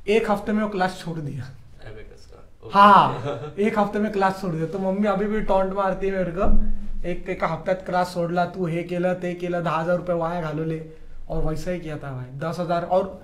[0.08, 1.44] एक हफ्ते में वो क्लास छोड़ दिया.
[2.64, 7.28] हाँ एक हफ्ते में क्लास सोड तो मम्मी अभी भी टॉन्ट मारते मेरे को। एक
[7.30, 10.80] एका हफ्त्यात क्लास सोडला तू हे केलं ते केलं दहा हजार रुपये वाया घालवले.
[11.30, 12.84] और वैसा ही किया था भाई दस हजार.
[12.84, 13.20] और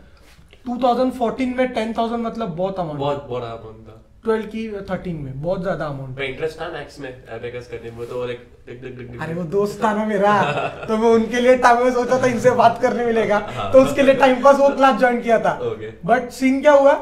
[0.67, 5.41] 2014 में टेन थाउजेंड मतलब बहुत अमाउंट बहुत बड़ा अमाउंट था। ट्वेल्व की थर्टीन में
[5.43, 9.21] बहुत ज़्यादा अमाउंट इंटरेस्ट था मैक्स में एबेकस करने में तो लाइक डिग डिग डिग
[9.23, 10.33] अरे वो दोस्त था ना मेरा
[10.89, 13.39] तो मैं उनके लिए टाइम में सोचा था इनसे बात करने मिलेगा
[13.73, 15.59] तो उसके लिए टाइम पास वो क्लास ज्वाइन किया था.
[16.05, 16.93] बट सीन क्या हुआ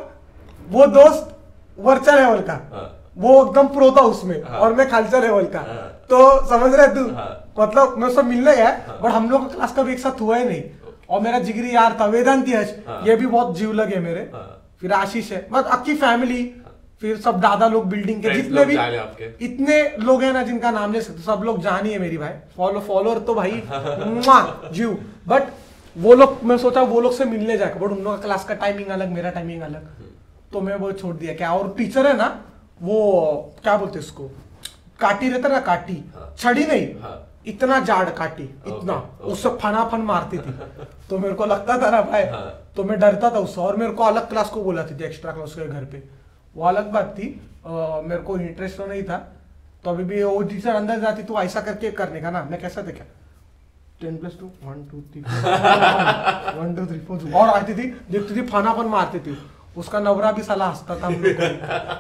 [0.68, 1.28] वो दोस्त
[1.78, 2.86] वर्चा लेवल का हाँ.
[3.16, 4.58] वो एकदम प्रो था उसमें हाँ.
[4.58, 5.82] और मैं खालचा लेवल का हाँ.
[6.10, 7.28] तो समझ रहे तू हाँ.
[7.58, 8.98] मतलब मैं उससे मिलने गया हाँ.
[9.02, 10.62] बट हम लोग का क्लास कभी एक साथ हुआ ही नहीं
[11.10, 13.02] और मेरा जिगरी यार था वेदांती हाँ.
[13.06, 14.48] ये भी बहुत जीव लगे मेरे हाँ.
[14.80, 16.42] फिर आशीष है मतलब आपकी फैमिली
[17.02, 18.76] फिर सब दादा लोग बिल्डिंग के जितने भी।
[19.44, 22.32] इतने लोग हैं ना जिनका नाम ले सकते सब लोग जान ही है मेरी भाई।
[22.56, 23.62] फॉलो फॉलोअर तो भाई
[24.74, 24.92] जीव।
[25.28, 25.48] बट
[25.96, 28.54] वो लोग मैं सोचा वो लोग से मिलने जाकर बट उन लोगों का क्लास का
[28.54, 29.88] टाइमिंग अलग मेरा टाइमिंग अलग।
[30.52, 32.28] तो मैं वो छोड़ दिया। क्या और टीचर है ना
[32.82, 32.96] वो
[33.62, 34.30] क्या बोलते उसको?
[35.00, 37.18] काटी रहता ना काटी। हाँ। छड़ी नहीं हाँ.
[37.46, 40.52] इतना जाड़ काटी इतना। उससे फना फन मारती थी।
[41.10, 42.48] तो मेरे को लगता था ना भाई हाँ.
[42.76, 45.54] तो मैं डरता था उससे और मेरे को अलग क्लास को बुलाती थी एक्स्ट्रा क्लास
[45.54, 46.02] के घर पे।
[46.56, 47.70] वो अलग बात थी। अ,
[48.04, 49.32] मेरे को इंटरेस्ट तो नहीं था।
[49.84, 52.82] तो अभी भी वो टीचर अंदर जाती तो ऐसा करके करने का ना। मैं कैसा
[52.82, 53.04] क्या
[54.00, 55.20] ten plus two one two three
[56.60, 59.38] one two three four और आती थी देखती थी फाना फन मारती थी।
[59.76, 61.08] उसका नवरा भी साला हंसता था।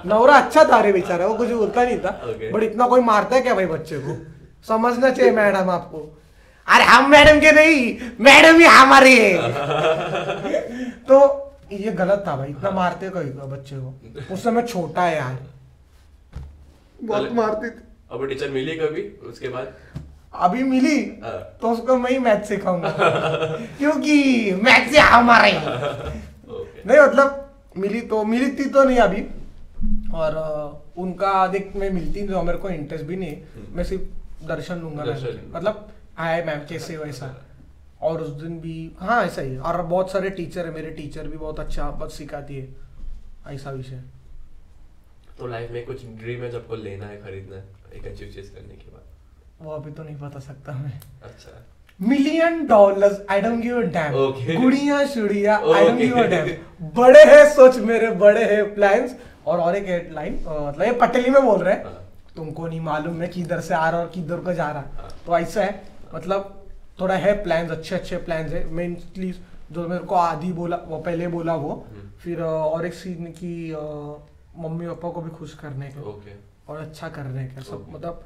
[0.06, 2.52] नवरा अच्छा था रे बेचारा वो कुछ बोलता नहीं था। Okay.
[2.54, 4.26] बट इतना कोई मारता है क्या भाई बच्चे को?
[4.68, 6.20] समझना चाहिए मैडम आपको।
[6.68, 9.52] अरे हम मैडम के नहीं मैडम ही हमारे है।
[10.90, 11.41] तो
[11.72, 15.38] ये गलत था भाई इतना मारते कोई को बच्चे को। उस समय छोटा है यार।
[17.02, 19.72] बहुत मारते थे। अब टीचर मिली कभी उसके बाद?
[20.34, 22.90] अभी मिली हाँ। तो उसको मैं ही मैथ सिखाऊँगा।
[23.78, 24.16] क्योंकि
[24.54, 25.58] मैथ से हमारा ही।
[26.86, 29.22] नहीं मतलब मिली तो मिली थी तो नहीं अभी।
[30.14, 30.36] और
[30.96, 33.36] उनका देख मैं मिलती तो मेरे को इंटरेस्ट भी नहीं
[33.72, 35.04] मैं सिर्फ़ दर्शन लूँगा।
[35.56, 37.26] मतलब हाय मैम कैसे हो ऐसा।
[38.02, 41.36] और उस दिन भी हाँ ऐसा ही और बहुत सारे टीचर है मेरे टीचर भी
[41.38, 42.68] बहुत अच्छा बहुत सिखाती है
[43.54, 44.02] ऐसा विषय
[45.38, 47.64] तो लाइफ में कुछ ड्रीम है जो आपको लेना है खरीदना है
[47.96, 49.00] एक अच्छी चीज़ करने के बाद?
[49.62, 51.64] वो अभी तो नहीं बता सकता मैं। अच्छा।
[52.00, 56.48] Million dollars I don't give a damn गुड़िया शुड़िया I don't give a damn
[56.96, 59.14] बड़े हैं सोच मेरे बड़े हैं प्लान्स
[59.46, 61.98] और और एक हेडलाइन मतलब ये पटेली में बोल रहे हैं। हाँ।
[62.36, 65.38] तुमको नहीं मालूम मैं किधर से आ रहा और किधर को जा रहा। हाँ। तो
[65.38, 65.82] ऐसा है
[66.14, 66.61] मतलब
[67.00, 69.32] थोड़ा है प्लान्स अच्छे अच्छे प्लान्स है। मेनली
[69.72, 73.54] जो मेरे को आदि बोला वो पहले बोला वो। हम्म। फिर और एक सीन की
[74.62, 76.00] मम्मी पापा को भी खुश करने के।
[76.68, 77.86] और अच्छा करणे का सब.
[77.90, 78.22] मतलब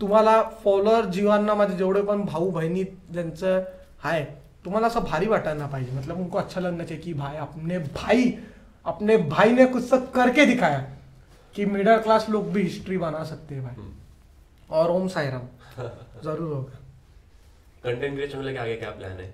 [0.00, 3.62] तुम्हाला फॉलोअर जीवांना माझे जेवढे पण भाऊ बहिणी ज्यांचं
[4.04, 4.24] आहे
[4.64, 5.92] तुम्हाला असं भारी वाटायला पाहिजे.
[5.92, 8.32] मतलब उनको अच्छा लगना चाहिए कि भाई अपने भाई
[8.86, 10.78] अपने भाई ने कुछ सब करके दिखाया
[11.54, 13.74] कि मिडिल क्लास लोग भी हिस्ट्री बना सकते हैं भाई.
[13.74, 15.46] हम्म। और ओम साई राम
[16.24, 16.78] ज़रूर होगा.
[17.84, 19.26] कंटेंट क्रिएशन में लेके आगे क्या प्लान है?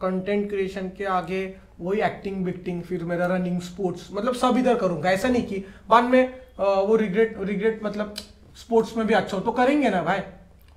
[0.00, 1.42] कंटेंट क्रिएशन के आगे
[1.80, 6.04] वही एक्टिंग बिक्टिंग फिर मेरा रनिंग स्पोर्ट्स मतलब सब इधर करूँगा। ऐसा नहीं कि बाद
[6.04, 8.14] में वो रिग्रेट रिग्रेट मतलब
[8.56, 10.20] स्पोर्ट्स में भी अच्छा हो तो करेंगे ना भाई।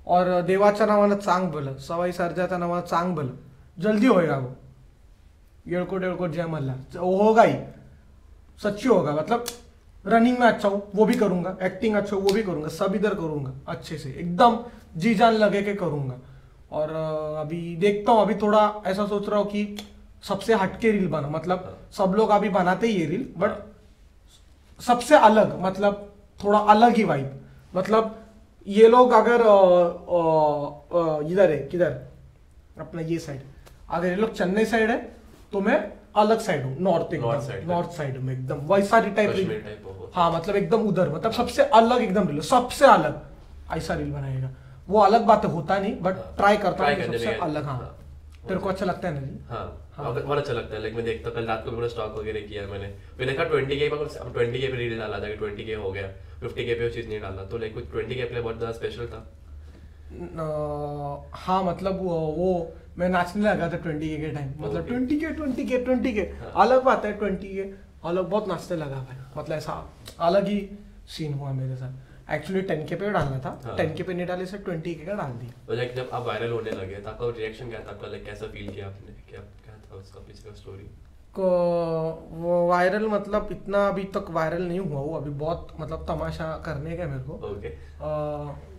[0.06, 3.36] और देवाच्या नावानं चांग भलं, सवाई सर्जाच्या नावानं चांग भलं।
[3.78, 4.54] जल्दी होएगा वो।
[5.66, 7.54] येळकोट येळकोट, जय मल्ला वो होगा ही।
[8.60, 9.44] सच्ची होगा मतलब
[10.04, 13.14] रनिंग में अच्छा हूँ, वो भी करूँगा। एक्टिंग अच्छा हो, वो भी करूँगा। सब इधर
[13.14, 14.58] करूँगा, अच्छे से। एकदम
[14.96, 16.18] जी जान लगे के करूँगा।
[16.72, 16.90] और
[17.40, 19.64] अभी देखता हूँ अभी थोड़ा ऐसा सोच रहा हूँ कि
[20.28, 25.58] सबसे हटके रील बना मतलब सब लोग अभी बनाते ही ये रील बट सबसे अलग
[25.60, 26.08] मतलब
[26.44, 27.40] थोड़ा अलग ही वाइब
[27.76, 28.18] मतलब
[28.66, 29.40] ये लोग अगर
[31.32, 31.98] इधर है किधर?
[32.80, 33.40] अपना ये साइड
[33.90, 34.96] अगर ये लोग चेन्नई साइड है
[35.52, 35.78] तो मैं
[36.16, 38.66] अलग साइड हूँ नॉर्थ एकदम। नॉर्थ साइड में एकदम।
[39.14, 43.20] टाइप कश्मीर टाइप हाँ। मतलब एकदम उधर मतलब सबसे अलग एकदम रील सबसे अलग।
[43.76, 44.50] ऐसा रील बनाएगा।
[44.88, 47.98] वो अलग बात होता नहीं बट हाँ, ट्राई करता हूँ सबसे अलग हाँ। हाँ।
[48.48, 49.38] तेरे को अच्छा लगता है ना जी?
[49.48, 52.40] हाँ। हाँ। बहुत अच्छा लगता है। लाइक मैं देखता कल रात को पूरा स्टॉक वगैरह
[52.40, 55.64] किया मैंने। फिर देखा ट्वेंटी के अब ट्वेंटी के पे रील डाला था कि ट्वेंटी
[55.64, 56.08] के हो गया।
[56.40, 59.26] फिफ्टी के पे चीज़ नहीं डाला। तो लाइक ट्वेंटी के पे बहुत ज़्यादा स्पेशल था।
[61.32, 65.64] हाँ मतलब वो, वो मैं नाचने लगा था ट्वेंटी के टाइम मतलब ट्वेंटी के ट्वेंटी
[65.64, 66.52] के ट्वेंटी के हाँ.
[66.56, 67.70] अलग बात है ट्वेंटी के
[68.08, 69.72] अलग बहुत नाचने लगा भाई। मतलब ऐसा
[70.20, 70.58] अलग ही
[71.08, 73.76] सीन हुआ मेरे साथ। एक्चुअली टेन के पे डालना था। हाँ.
[73.76, 76.26] टेन के पे नहीं डाले से ट्वेंटी के का डाल दिया। तो लाइक जब आप
[76.26, 77.90] वायरल होने लगे तो आपका रिएक्शन क्या था?
[77.90, 79.14] आपका लाइक कैसा फील किया आपने?
[79.30, 80.90] क्या क्या था उसका पीछे का स्टोरी
[81.34, 81.48] को
[82.32, 86.96] वो वायरल मतलब इतना अभी तक वायरल नहीं हुआ वो अभी बहुत मतलब तमाशा करने
[86.96, 87.70] का मेरे को। ओके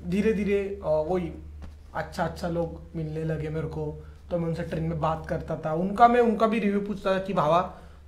[0.09, 1.31] धीरे धीरे वही
[1.93, 3.85] अच्छा अच्छा लोग मिलने लगे मेरे को।
[4.31, 7.19] तो मैं उनसे ट्रेन में बात करता था। उनका मैं उनका भी रिव्यू पूछता था
[7.23, 7.61] कि भावा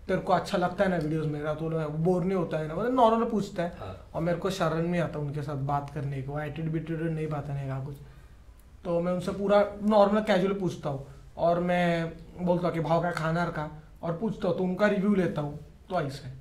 [0.07, 2.75] तेरे को अच्छा लगता है ना वीडियोस मेरा तो बोर नहीं होता है ना?
[2.75, 6.21] मतलब नॉर्मल पूछता है। हाँ। और मेरे को शरण नहीं आता उनके साथ बात करने
[6.21, 7.95] को। एटिड बिटिड नहीं बताने का कुछ।
[8.85, 11.05] तो मैं उनसे पूरा नॉर्मल कैजुअल पूछता हूँ।
[11.37, 13.69] और मैं बोलता हूँ कि भाव का खाना का।
[14.03, 15.59] और पूछता हूँ तो उनका रिव्यू लेता हूँ?
[15.89, 16.31] तो ऐसा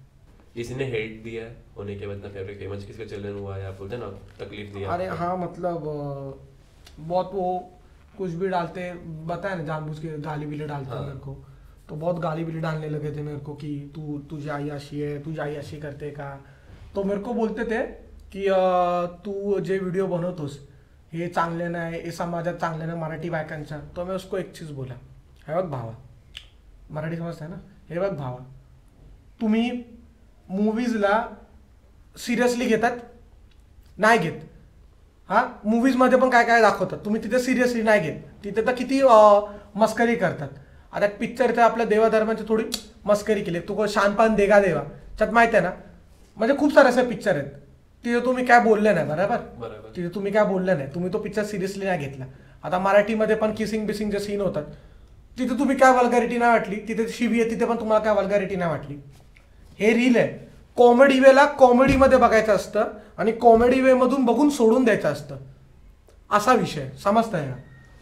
[0.55, 1.45] किसी ने हेट दिया
[1.77, 4.09] होने के बाद ना फेवरेट फ़ेमस किसका चिल्ड्रन हुआ आप बोलते ना
[4.41, 5.83] तकलीफ़ दिया अरे हाँ मतलब
[7.01, 7.47] बहुत वो
[8.19, 8.93] कुछ भी डालते
[9.27, 11.35] बताया ना जानबूझ के गाली बिली डालते हैं हाँ। मेरे को।
[11.89, 15.55] तो बहुत गाली बिली डालने लगे थे मेरे को कि तू तुझे आयाशी है तुझे
[15.57, 16.29] अशी करते का।
[16.95, 17.83] तो मेरे को बोलते थे
[18.35, 18.47] की
[19.25, 20.59] तू जे व्हिडिओ बनवतोस
[21.13, 23.79] हे चांगले नाही हे समाजात चांगले नाही मराठी बायकांचा.
[23.97, 24.95] तो मी उसको एक चीज बोला
[25.49, 25.93] हे बघ भावा
[26.91, 27.61] मराठी समजते ना?
[27.91, 28.45] हे बघ भावा
[29.41, 29.71] तुम्ही
[30.49, 31.23] मूवीजला
[32.17, 32.99] सिरियसली घेतात?
[33.99, 34.41] नाही घेत.
[35.29, 35.47] हा?
[35.65, 36.99] मूवीजमध्ये पण काय काय दाखवतात?
[37.05, 38.21] तुम्ही तिथे सिरियसली नाही घेत.
[38.45, 39.01] तिथे तर किती
[39.77, 40.49] मस्करी करतात.
[40.95, 42.65] आता पिक्चर तर आपल्या देवाधर्माची थोडी
[43.05, 43.61] मस्करी केली.
[43.61, 44.83] तू शानपान देगा देवा?
[45.19, 45.73] त्यात माहिती आहे ना?
[46.37, 47.51] म्हणजे खूप सारे असे पिक्चर आहेत.
[48.05, 49.37] तिथे तुम्ही काय बोलले नाही बरोबर?
[49.59, 49.89] बरोबर.
[49.97, 50.89] तिथे तुम्ही काय बोलले नाही.
[50.95, 52.25] तुम्ही तो पिक्चर सिरियसली नाही घेतला.
[52.65, 54.65] आता मराठीमध्ये पण किसिंग बिसिंग जे सीन होतात
[55.39, 56.77] तिथे तुम्ही काय वल्गारिटी नाही वाटली?
[56.89, 58.97] तिथे शिवी आहे तिथे पण तुम्हाला काय वल्गारिटी नाही वाटली?
[59.79, 60.29] हे रील आहे.
[60.77, 62.85] कॉमेडी वेला कॉमेडीमध्ये बघायचं असतं
[63.19, 65.37] आणि कॉमेडी वे मधून बघून सोडून द्यायचं असतं.
[66.31, 67.55] असा विषय समजताय का?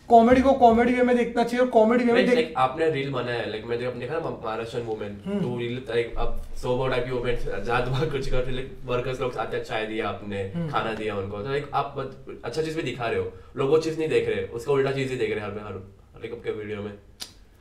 [0.08, 3.10] कॉमेडी को कॉमेडी वे में देखना चाहिए और कॉमेडी वे में देख like आपने रील
[3.12, 7.10] बनाया है। लाइक मैंने देखा ना महाराष्ट्र वुमेन तो रील लाइक अब सोबो टाइप की
[7.10, 11.16] वुमेन जहाँ तुम्हारा कुछ कर लाइक वर्कर्स लोग आते हैं चाय दिया आपने खाना दिया
[11.16, 11.94] उनको। तो लाइक आप
[12.44, 15.10] अच्छा चीज़ भी दिखा रहे हो। लोग वो चीज़ नहीं देख रहे उसका उल्टा चीज़
[15.12, 15.74] ही देख रहे हैं हर हर
[16.20, 16.92] लाइक आपके वीडियो में।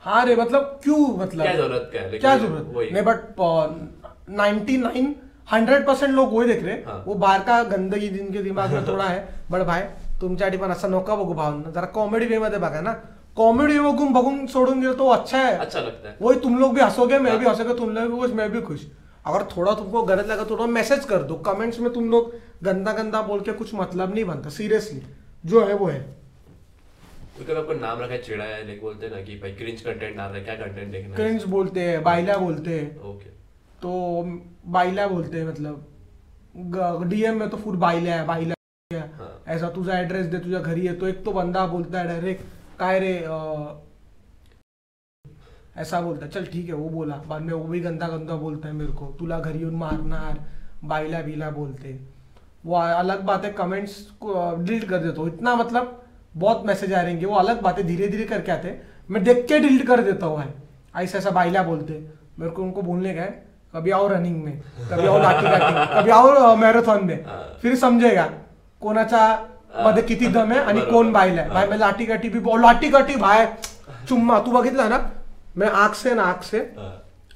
[0.04, 1.42] हाँ रे मतलब क्यों मतलब?
[1.42, 2.18] क्या ज़रूरत क्या है?
[2.18, 5.14] क्या ज़रूरत। नहीं but ninety nine
[5.52, 7.02] hundred percent लोग वही देख रहे हैं। हाँ.
[7.06, 9.82] वो बाहर का गंदगी जिनके दिमाग में थोडा है बट भाई
[10.22, 12.92] तुमच्यासाठी पण असं नका बघू भावना जरा कॉमेडी वे मध्ये बघा ना.
[13.36, 16.74] कॉमेडी वे बघून बघून सोडून दिलं तो अच्छा है अच्छा लगता है वही तुम लोग
[16.74, 17.38] भी हंसोगे मैं हाँ.
[17.40, 18.80] भी हंसोगे तुम लोग भी खुश मैं भी खुश.
[19.26, 21.34] अगर थोड़ा तुमको गलत लगा तो थोड़ा मैसेज कर दो.
[21.46, 22.32] कमेंट्स में तुम लोग
[22.64, 25.02] गंदा गंदा बोल के कुछ मतलब नहीं बनता सीरियसली
[25.44, 26.00] जो है वो है.
[27.38, 29.80] तो कभी आपको नाम रखा है चिड़ा है लाइक बोलते हैं ना कि भाई क्रिंज
[29.80, 32.96] कंटेंट डाल रहा है क्या कंटेंट देखना क्रिंज बोलते हैं बाइला बोलते हैं.
[33.10, 33.30] ओके
[33.82, 33.90] तो
[34.72, 38.54] बाइला बोलते हैं मतलब डीएम में तो फुल बाइला है बाइला.
[38.94, 42.98] ऐसा तुझा एड्रेस दे तुझ्या घरी है तो एक तो बंदा बोलता है डायरेक्ट काय
[42.98, 43.14] रे
[45.76, 48.68] ऐसा बोलता है। चल, ठीक है, वो बोला। बाद में वो भी गंदा गंदा बोलता
[48.68, 50.38] है मेरे को। तुला घरी येऊन मारणार
[50.84, 51.98] बाइला बिला बोलते।
[52.64, 56.02] वो अलग बात है कमेंट्स को डिलीट कर देता हूँ। इतना मतलब
[56.36, 59.58] बहुत मैसेज आ रहेंगे वो अलग बातें धीरे धीरे करके आते हैं। मैं देख के
[59.58, 62.04] डिलीट कर देता हूँ, भाई। ऐसा ऐसा बाइला बोलते
[62.38, 63.30] मेरे को उनको बोलने का है,
[63.74, 65.46] कभी आओ रनिंग में, कभी आओ लाठी
[65.94, 67.58] कभी आओ मॅरेथॉन में। हाँ.
[67.62, 68.28] फिर समजेगा
[68.82, 70.80] कोणाच्या मध्ये किती दम आहे आणि.
[70.80, 71.48] कोण बाईल आहे?
[71.50, 73.44] भाई मैं लाठी काठी भी बोल लाठी काठी भाई
[74.08, 74.98] चुम्मा तू बघितला ना?
[75.56, 76.58] मैं आग से ना आग से.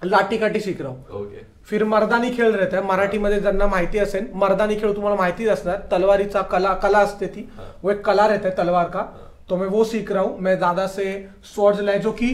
[0.03, 1.29] लाठी काठी शिक रहा हूँ
[1.69, 2.83] फिर मर्दानी खेळ रहता है.
[2.85, 5.77] मराठीमध्ये ज्यांना माहिती असेल मर्दानी खेळ तुम्हाला माहितीच असणार.
[5.93, 7.65] तलवारीचा कला कला असते हाँ.
[7.83, 9.03] वो एक कला रहता है तलवार का.
[9.49, 10.39] तो मैं वो सीख रहा हूँ.
[10.41, 11.07] मैं दादा से
[11.55, 12.29] स्वर्ड लाए जो कि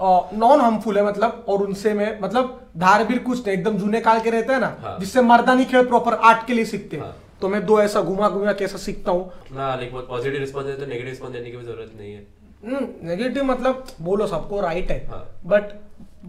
[0.00, 4.20] नॉन हार्मफुल है मतलब और उनसे मैं मतलब धार भी कुछ नहीं एकदम जूने काल
[4.20, 4.96] के रहते हैं ना.
[5.00, 7.14] जिससे मर्दानी खेल प्रॉपर आर्ट के लिए सीखते हाँ.
[7.40, 11.32] तो मैं दो ऐसा घुमा घुमा कैसा सीखता हूँ। पॉजिटिव रिस्पॉन्स है तो नेगेटिव रिस्पॉन्स
[11.32, 12.26] देने की भी ज़रूरत नहीं है।
[13.04, 15.24] नेगेटिव मतलब बोलो सबको राइट है। हाँ.
[15.46, 15.62] बट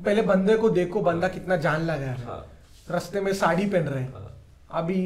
[0.05, 2.45] पहले बंदे को देखो बंदा कितना जान लगा रस्ते हाँ।
[2.89, 4.31] रास्ते में साड़ी पहन रहे हैं। हाँ।
[4.73, 4.99] अभी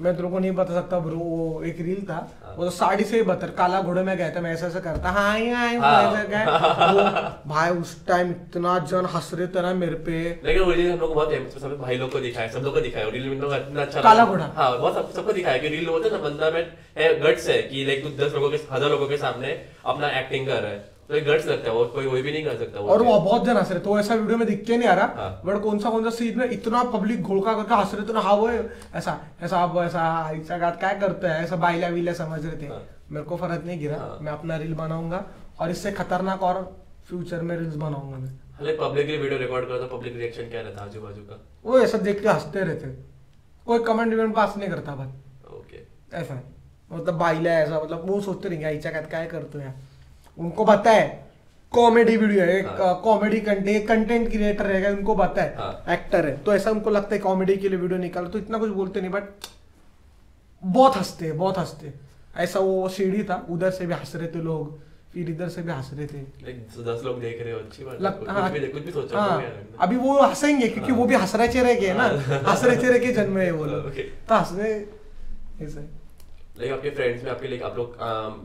[0.00, 3.04] मैं तेरे को नहीं बता सकता ब्रो वो एक रील था हाँ। वो तो साड़ी
[3.04, 6.22] से ही बता काला घोड़े में गया था मैं ऐसा ऐसा करता हाँ हाँ। ऐसा
[6.24, 10.90] क्या भाई उस टाइम इतना जन हंस रहे थे ना मेरे पे लेकिन वो रील
[10.92, 13.54] हम लोग बहुत सब भाई लोग को दिखाया सब लोग को दिखाया रील में लोग
[13.54, 16.50] इतना अच्छा काला घोड़ा। हाँ बहुत सब, सबको दिखाया कि रील होता है ना बंदा
[16.50, 19.52] में गट्स है कि लाइक तू दस लोगों के हज़ार लोगों के सामने
[19.86, 22.44] अपना एक्टिंग कर रहा है तो एक गट्स लगता है वो कोई वही भी नहीं
[22.44, 24.88] कर सकता और वो बहुत जन हंस रहे तो ऐसा वीडियो में दिख के नहीं
[24.88, 27.94] आ रहा हाँ। बट कौन सा कौन सा सीन में इतना पब्लिक घोड़का करके हंस
[27.94, 31.88] रहे थे ना हाँ वो ऐसा ऐसा अब ऐसा ऐसा क्या करते हैं ऐसा बाइला
[31.88, 35.24] विला समझ रहे थे। हाँ। मेरे को फ़र्क नहीं गिरा हाँ। मैं अपना रील बनाऊँगा
[35.60, 36.62] और इससे खतरनाक और
[37.08, 40.84] फ्यूचर में रील्स बनाऊँगा मैं। लाइक पब्लिकली वीडियो रिकॉर्ड करो तो पब्लिक रिएक्शन क्या रहता
[40.84, 41.40] आजू बाजू का?
[41.64, 42.96] वो ऐसा देख के हँसते रहते
[43.66, 45.08] कोई कमेंट विमेंट पास नहीं करता भाई
[45.58, 45.86] ओके।
[46.16, 46.42] ऐसा।
[46.92, 49.74] मतलब बाईला है ऐसा मतलब वो सोचते रहेंगे काय करतो यार
[50.38, 51.22] उनको पता है।
[51.72, 56.26] कॉमेडी वीडियो है एक हाँ। कॉमेडी कंटेंट कंटेंट क्रिएटर रहेगा उनको पता है। हाँ। एक्टर
[56.26, 59.00] है। तो ऐसा उनको लगता है कॉमेडी के लिए वीडियो निकालो तो इतना कुछ बोलते
[59.00, 59.46] नहीं बट
[60.62, 61.92] बहुत हँसते हैं बहुत हँसते
[62.36, 64.78] ऐसा वो सीढ़ी था उधर से भी हंस रहे थे लोग
[65.12, 66.52] फिर इधर से भी हंस रहे थे।
[66.84, 69.16] दस लोग देख रहे हो अच्छी बात है। लग, कुछ हाँ, भी कुछ भी सोचो
[69.18, 69.42] हाँ,
[69.80, 72.04] अभी वो हंसेंगे क्योंकि वो भी हंसरे चेहरे के है ना?
[72.50, 73.90] हंसरे चेहरे के जन्मे है वो लोग।
[74.28, 74.70] तो हंसने
[75.66, 75.86] ऐसे।
[76.54, 77.96] लाइक आपके फ्रेंड्स में आपके लाइक आप लोग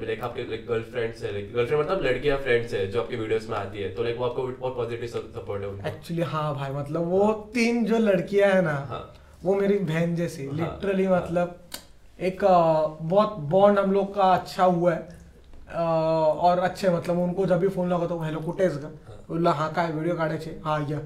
[0.04, 3.58] लाइक आपके लाइक गर्लफ्रेंड्स है लाइक गर्लफ्रेंड मतलब लड़कियाँ फ्रेंड्स है जो आपके वीडियोस में
[3.58, 7.32] आती है तो लाइक वो आपको बहुत पॉजिटिव सपोर्ट है एक्चुअली हाँ भाई मतलब वो
[7.54, 9.02] तीन जो लड़कियाँ है ना हाँ।
[9.44, 11.60] वो मेरी बहन जैसी हाँ। लिटरली मतलब
[12.20, 15.18] एक बहुत बॉन्ड हम लोग का अच्छा हुआ है।
[15.72, 18.88] और अच्छे मतलब उनको जब भी फ़ोन लगा तो हेलो कुठेच का
[19.30, 21.00] बोला हाँ काय वीडियो काढायचे हाँ या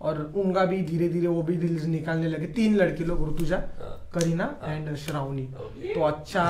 [0.00, 3.96] और उनका भी धीरे धीरे वो भी रील्स निकालने लगे। तीन लड़की लोग ऋतुजा हाँ।
[4.14, 5.46] करीना एंड श्रावणी।
[5.94, 6.44] तो अच्छा।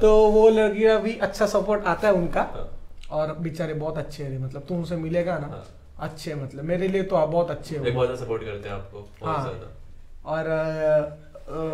[0.00, 2.68] तो वो लड़कियाँ भी अच्छा सपोर्ट आता है उनका। हाँ।
[3.10, 5.64] और बेचारे बहुत अच्छे हैं मतलब तुम उनसे मिलेगा ना हाँ।
[6.00, 9.08] अच्छे मतलब। मेरे लिए तो आप बहुत अच्छे हो। बहुत ज़्यादा सपोर्ट करते हैं आपको
[9.20, 9.74] बहुत हाँ।
[10.26, 10.44] और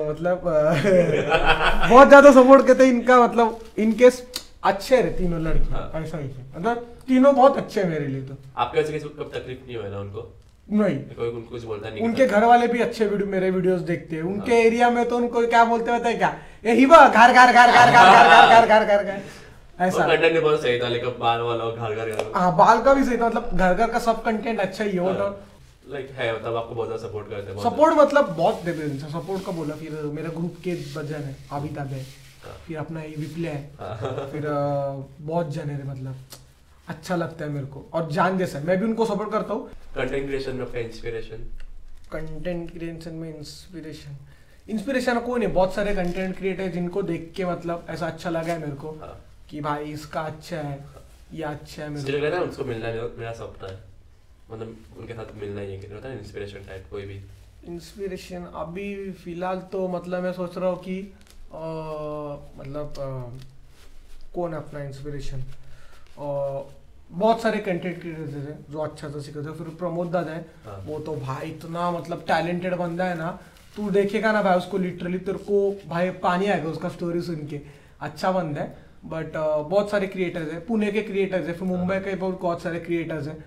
[0.09, 0.41] मतलब
[1.91, 4.11] बहुत ज़्यादा सपोर्ट करते हैं इनका मतलब इनके
[4.65, 8.23] अच्छे रहे तीनों लड़की हाँ। ऐसा ही है मतलब तीनों बहुत अच्छे हैं मेरे लिए
[8.23, 10.33] तो आपके वजह से किसी कब तकलीफ़ नहीं हुआ ना उनको
[10.73, 14.17] नहीं कोई उनको कुछ बोलता नहीं उनके घर वाले भी अच्छे वीडियो मेरे वीडियोस देखते
[14.17, 17.53] हैं उनके एरिया में तो उनको क्या बोलते होते हैं क्या ये हिबा घर घर
[17.53, 19.21] घर घर घर घर घर घर घर घर घर
[19.79, 22.95] ऐसा कंटेंट भी बहुत सही था लेकिन बाल वाला घर घर घर हाँ बाल का
[22.95, 25.31] भी सही था मतलब घर घर का सब कंटेंट अच्छा ही है वो तो
[25.89, 29.53] लाइक है मतलब आपको बहुत ज़्यादा सपोर्ट करते हैं सपोर्ट मतलब बहुत हैं सपोर्ट का
[29.53, 32.05] बोला फिर मेरे ग्रुप के वज़न है आबिताब है
[32.67, 33.55] फिर अपना ये विप्ले
[34.33, 34.47] फिर
[35.21, 36.17] बहुत जन है मतलब.
[36.89, 37.85] अच्छा लगता है मेरे को.
[37.93, 39.69] और जान जैसा मैं भी उनको सपोर्ट करता हूँ.
[39.95, 41.47] कंटेंट क्रिएशन में इंस्पिरेशन
[42.13, 44.17] कंटेंट क्रिएशन में इंस्पिरेशन
[44.69, 48.59] इंस्पिरेशन कौन है बहुत सारे कंटेंट क्रिएटर जिनको देख के मतलब ऐसा अच्छा लगा है
[48.61, 49.17] मेरे को हाँ।
[49.51, 50.85] कि भाई इसका अच्छा है
[51.33, 53.79] ये अच्छा है मेरे रहा है ना उसको मिलना मेरा सपना है.
[54.51, 57.21] मतलब उनके साथ मिलना ही है होता है इंस्पिरेशन टाइप कोई भी.
[57.67, 60.97] इंस्पिरेशन अभी फ़िलहाल तो मतलब मैं सोच रहा हूँ कि
[61.55, 62.95] मतलब
[64.35, 65.45] कौन है अपना इंस्पिरेशन
[67.11, 70.79] बहुत सारे कंटेंट क्रिएटर्स हैं जो अच्छा सा सिखाते हैं। फिर प्रमोद दादा है। हाँ।
[70.87, 73.31] वो तो भाई इतना मतलब टैलेंटेड बंदा है ना
[73.77, 77.61] तू देखेगा ना भाई उसको लिटरली तेरे को भाई पानी आएगा उसका स्टोरी सुन के।
[78.01, 79.33] अच्छा बंदा है। बट
[79.69, 83.27] बहुत सारे क्रिएटर्स हैं। पुणे के क्रिएटर्स हैं फिर मुंबई के बहुत बहुत सारे क्रिएटर्स
[83.29, 83.45] हैं।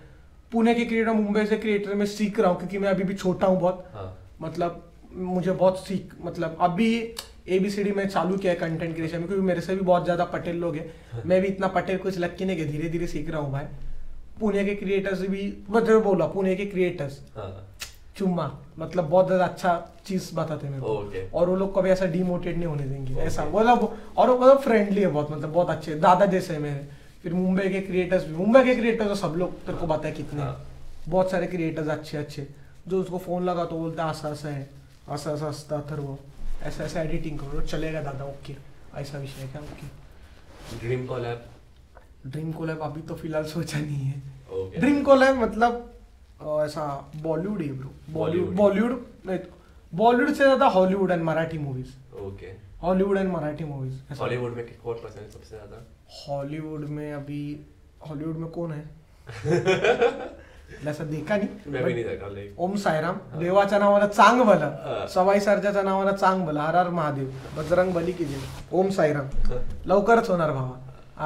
[0.52, 3.46] पुणे के क्रिएटर मुंबई से क्रिएटर मैं सीख रहा हूँ क्योंकि मैं अभी भी छोटा
[3.46, 6.90] हूँ बहुत। हाँ। मतलब मुझे बहुत सीख मतलब अभी
[7.48, 9.80] ए बी सी डी में चालू किया है कंटेंट क्रिएशन में क्योंकि मेरे से भी
[9.82, 12.88] बहुत ज़्यादा पटेल लोग हैं मैं भी इतना पटेल कुछ लग के नहीं गया धीरे
[12.88, 13.64] धीरे सीख रहा हूँ भाई
[14.40, 17.50] पुणे के क्रिएटर्स भी मतलब बोला पुणे के क्रिएटर्स हाँ
[18.16, 19.72] चुम्मा मतलब बहुत ज़्यादा अच्छा
[20.06, 23.14] चीज़ बताते हैं मेरे को ओके और वो लोग कभी ऐसा डिमोटेट नहीं होने देंगे
[23.14, 23.26] okay.
[23.26, 26.86] ऐसा मतलब और वो मतलब फ्रेंडली है बहुत मतलब बहुत अच्छे दादा जैसे है मेरे
[27.22, 30.14] फिर मुंबई के क्रिएटर्स भी मुंबई के क्रिएटर्स तो सब लोग तेरे को पता है
[30.14, 30.66] कितने हाँ।
[31.08, 32.46] बहुत सारे क्रिएटर्स अच्छे अच्छे
[32.88, 34.68] जो उसको फ़ोन लगा तो बोलते हैं आसा ऐसा है
[35.10, 36.18] ऐसा असता तर वो
[36.66, 38.54] ऐसा ऐसा एडिटिंग करो चलेगा दादा ओके
[39.00, 39.60] ऐसा विषय क्या?
[39.62, 39.86] Okay
[40.78, 41.44] dream collab
[42.26, 44.22] dream collab अभी तो फ़िलहाल सोचा नहीं है।
[44.60, 45.94] ओके ड्रीम कोलैब मतलब
[46.64, 46.86] ऐसा
[47.22, 49.38] बॉलीवुड ही ब्रो बॉलीवुड बॉलीवुड नहीं
[49.92, 51.92] बॉलीवुड से ज़्यादा Hollywood and Marathi movies
[52.24, 55.84] okay Hollywood and Marathi movies Hollywood में कौन पसंद है सबसे ज़्यादा?
[56.26, 57.40] हॉलीवुड में अभी
[58.08, 58.84] हॉलीवुड में कौन है?
[60.68, 65.06] देखा लाइक ओम साईराम देवाच्या नावाला चांग भला.
[65.14, 66.62] सवाई सरजाच्या नावाला चांग भला.
[66.62, 68.24] हर हर महादेव बजरंग बली की
[68.72, 69.28] ओम साईराम.
[69.86, 70.76] लवकरच होणार भावा.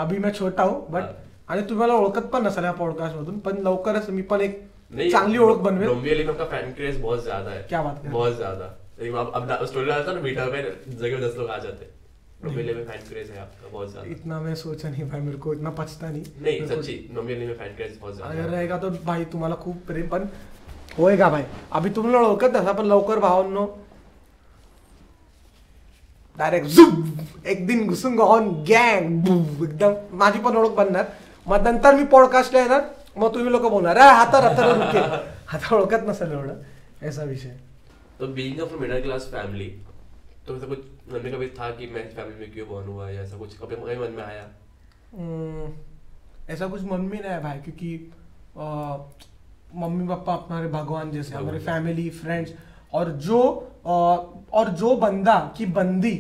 [0.03, 0.85] अभी मैं छोटा हूँ.
[0.91, 1.03] बट.
[1.49, 4.61] आणि तुम्हाला ओळखत पण नसेल या पॉडकास्ट मधून पण लवकरच मी पण एक
[4.93, 5.89] चांगली ओळख बनवेल.
[5.89, 8.13] डोंबिवली में फैन क्रेज बहुत ज्यादा है क्या बात हैं?
[8.13, 9.65] बहुत ज्यादा.
[9.67, 11.85] स्टोरी डालता ना मीटर पे जगह दस लोग आ जाते.
[11.85, 12.02] हैं
[12.45, 15.53] डोंबिवली में फ़ैन क्रेज है आपका बहुत ज़्यादा इतना मैं सोचा नहीं भाई मेरे को
[15.55, 19.25] इतना पछता नहीं नहीं सच्ची डोंबिवली में फ़ैन क्रेज बहुत ज़्यादा है रहेगा तो भाई
[19.33, 20.27] तुम्हाला खूप प्रेम पण
[20.99, 23.67] होएगा भाई अभी तुम्हाला ओळखत नसा पण लवकर भावांनो
[26.39, 29.29] डायरेक्ट झुप एक दिन घुसून ऑन गँग
[29.63, 31.05] एकदम माझी पण ओळख बनणार
[31.47, 32.81] मग नंतर मी पॉडकास्ट येणार
[33.17, 36.61] मग तुम्ही लोक बोलणार "अरे, हाता हाता रुके ओळखत नसेल एवढं
[37.03, 37.57] ऐसा विषय
[38.21, 39.71] तो being from middle class family
[40.47, 40.79] तो ऐसा कुछ
[41.13, 43.57] मन में कभी था कि मैं फैमिली में क्यों बॉर्न हुआ या ऐसा कुछ?
[43.59, 44.47] कभी कभी मन में आया?
[45.17, 45.73] हम्म,
[46.53, 47.95] ऐसा कुछ मन में नहीं है भाई क्योंकि
[49.81, 52.53] मम्मी पापा हमारे भगवान जैसे हमारे फैमिली फ्रेंड्स
[52.95, 53.41] और जो
[53.87, 53.91] अ,
[54.59, 56.15] और जो बंदा की बंदी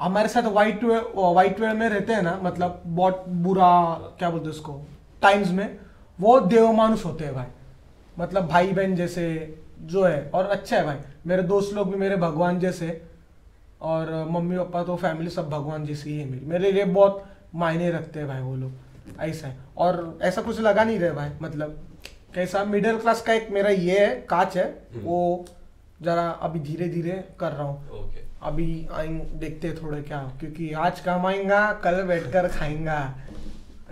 [0.00, 0.98] हमारे साथ वाइट वे
[1.34, 3.70] वाइट वेयर में रहते हैं ना मतलब बहुत बुरा
[4.18, 4.80] क्या बोलते उसको
[5.22, 5.78] टाइम्स में
[6.20, 7.46] वो देवमानुष होते हैं भाई।
[8.18, 9.24] मतलब भाई बहन जैसे
[9.92, 12.88] जो है और अच्छा है भाई मेरे दोस्त लोग भी मेरे भगवान जैसे
[13.80, 17.90] और मम्मी पापा तो फैमिली सब भगवान जैसी ही है मेरी। मेरे लिए बहुत मायने
[17.90, 21.78] रखते हैं भाई वो लोग। ऐसा है। और ऐसा कुछ लगा नहीं रहे भाई मतलब
[22.34, 24.64] कैसा मिडिल क्लास का एक मेरा ये है काच है
[24.94, 25.44] हम्म। वो
[26.02, 28.66] जरा अभी धीरे धीरे कर रहा हूँ। ओके। अभी
[29.38, 32.98] देखते थोड़े क्या क्योंकि आज कमाएँगा कल बैठकर खाएँगा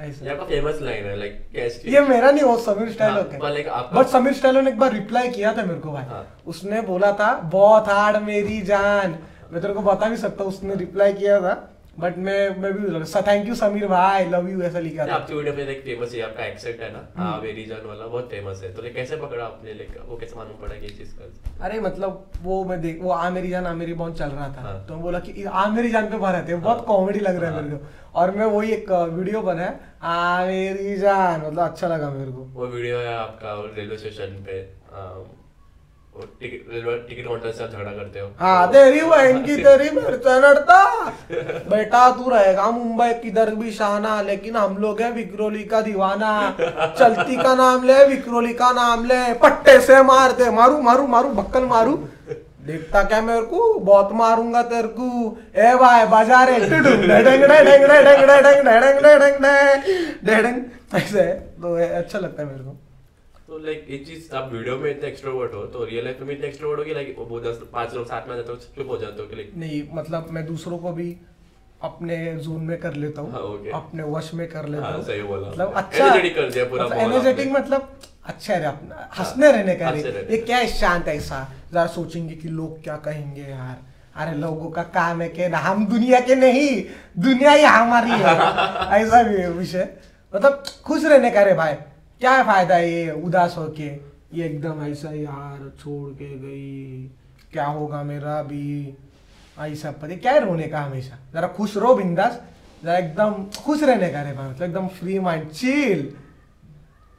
[0.01, 3.15] ये ऐसा फ़ेमस लाइन है लाइक ये मेरा नहीं वो समीर हाँ, स्टाइल
[3.55, 6.81] like बट समीर स्टाइलो ने एक बार रिप्लाई किया था मेरे को भाई। हाँ। उसने
[6.83, 9.19] बोला था बहुत हार्ड मेरी जान।
[9.53, 11.55] मैं तेरे को बता भी सकता हूँ उसने रिप्लाई किया था
[11.99, 15.55] बट मैं मैं भी थैंक यू समीर भाई लव यू ऐसा लिखा था। आपकी वीडियो
[15.55, 17.01] में लाइक फ़ेमस है आपका एक्सेंट है ना?
[17.17, 20.37] हाँ वेरी जान वाला बहुत फ़ेमस है। तो लाइक कैसे पकड़ा आपने लाइक वो कैसे
[20.37, 23.67] मालूम पड़ा कि ये चीज़ का अरे मतलब वो मैं देख वो आ मेरी जान
[23.67, 26.19] आ मेरी बहुत चल रहा था। हाँ। तो मैं बोला कि आ मेरी जान पे
[26.19, 28.91] भरा थे बहुत हाँ। कॉमेडी लग रहा है हाँ। मेरे को। और मैं वही एक
[28.91, 33.97] वीडियो बनाया आ मेरी जान मतलब अच्छा लगा मेरे को। वो वीडियो है आपका रेलवे
[33.97, 34.61] स्टेशन पे
[36.41, 40.39] टिकट रेलवे से झगड़ा करते हो हाँ तेरी बहन की तेरी मिर्चा
[41.69, 46.33] बेटा तू रहेगा मुंबई किधर भी शाना लेकिन हम लोग है विक्रोली का दीवाना
[46.99, 51.65] चलती का नाम ले विक्रोली का नाम ले पट्टे से मारते मारू मारू मारू बक्कल
[51.67, 51.97] मारू
[52.67, 55.09] देखता क्या मेरे को बहुत मारूँगा तेरे को
[55.57, 62.19] ए भाई बजा रे टुडुम डेडंग डेडंग डेडंग डेडंग डेडंग डेडंग डेडंग ऐसे तो अच्छा
[62.19, 62.86] लगता है मेरे को
[63.49, 66.35] तो लाइक ये चीज़ आप वीडियो में इतने एक्सट्रोवर्ट हो तो रियल लाइफ में भी
[66.35, 68.91] इतने एक्सट्रोवर्ट हो कि लाइक वो दस पाँच लोग साथ में आ जाते हो चुप
[68.91, 71.17] हो जाते हो कि लाइक नहीं मतलब मैं दूसरों को भी
[71.83, 73.75] अपने जोन में कर लेता हाँ, हूँ okay.
[73.75, 76.85] अपने वश में कर लेता हाँ, हूँ। सही बोला। मतलब अच्छा Energetic कर दिया पूरा
[76.85, 81.87] मतलब आपने। मतलब अच्छा है अपना हंसने रहने का ये क्या है शांत ऐसा जरा
[81.87, 83.77] सोचेंगे कि लोग क्या कहेंगे यार।
[84.17, 86.85] अरे लोगों का काम है कि हम दुनिया के नहीं
[87.19, 88.35] दुनिया ही हमारी है।
[89.03, 89.89] ऐसा भी है विषय।
[90.35, 91.75] मतलब खुश रहने का रे भाई।
[92.21, 93.87] क्या फ़ायदा ये उदास होके?
[94.35, 97.09] ये एकदम ऐसा यार छोड़ के गई।
[97.53, 98.95] क्या होगा मेरा अभी
[99.59, 101.19] सब पता। क्या रोने का हमेशा?
[101.33, 102.41] जरा खुश रहो बिंदास।
[102.85, 106.13] जरा एकदम खुश रहने का रे भाई मतलब एकदम फ्री माइंड चिल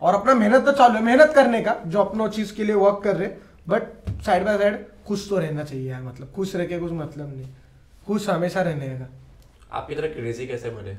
[0.01, 3.01] और अपना मेहनत तो चालू है, मेहनत करने का, जो अपनों चीज़ के लिए वर्क
[3.03, 3.27] कर रहे।
[3.69, 3.83] बट
[4.25, 7.47] साइड बाय साइड खुश तो रहना चाहिए यार मतलब खुश रह के कुछ मतलब नहीं।
[8.07, 9.09] खुश हमेशा रहने का।
[9.71, 10.97] आपकी तरह क्रेजी कैसे बने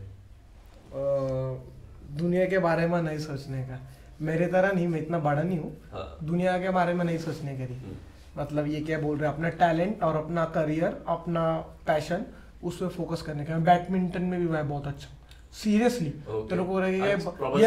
[2.08, 3.78] दुनिया के बारे में नहीं सोचने का।
[4.22, 7.56] मेरे तरह नहीं मैं इतना बड़ा नहीं हूँ। हाँ। दुनिया के बारे में नहीं सोचने
[7.56, 7.96] के रही
[8.38, 11.44] मतलब ये क्या बोल रहे हैं अपना टैलेंट और अपना करियर अपना
[11.86, 12.24] पैशन
[12.62, 15.08] उस पर फोकस करने का। बैडमिंटन में भी मैं बहुत अच्छा
[15.54, 16.48] सीरियसली Okay.
[16.50, 16.80] तेरे को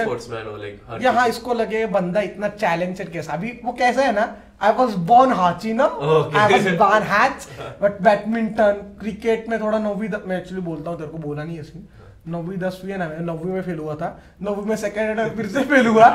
[0.04, 3.34] sportsman हो, इसको लगे बंदा इतना टैलेंटेड कैसा?
[3.34, 7.48] अभी वो कैसा है ना आई वॉज़ बॉर्न हाची ना। आई वॉज़ बॉर्न हैच
[7.82, 11.84] बट बैडमिंटन क्रिकेट में थोड़ा नौवीं मैं एक्चुअली बोलता हूँ तेरे को बोला नहीं इसमें।
[12.28, 15.88] नौवीं दसवीं ना नौवीं में फेल हुआ था। नौवीं में सेकेंड सेकंड फिर से फेल
[15.88, 16.06] हुआ।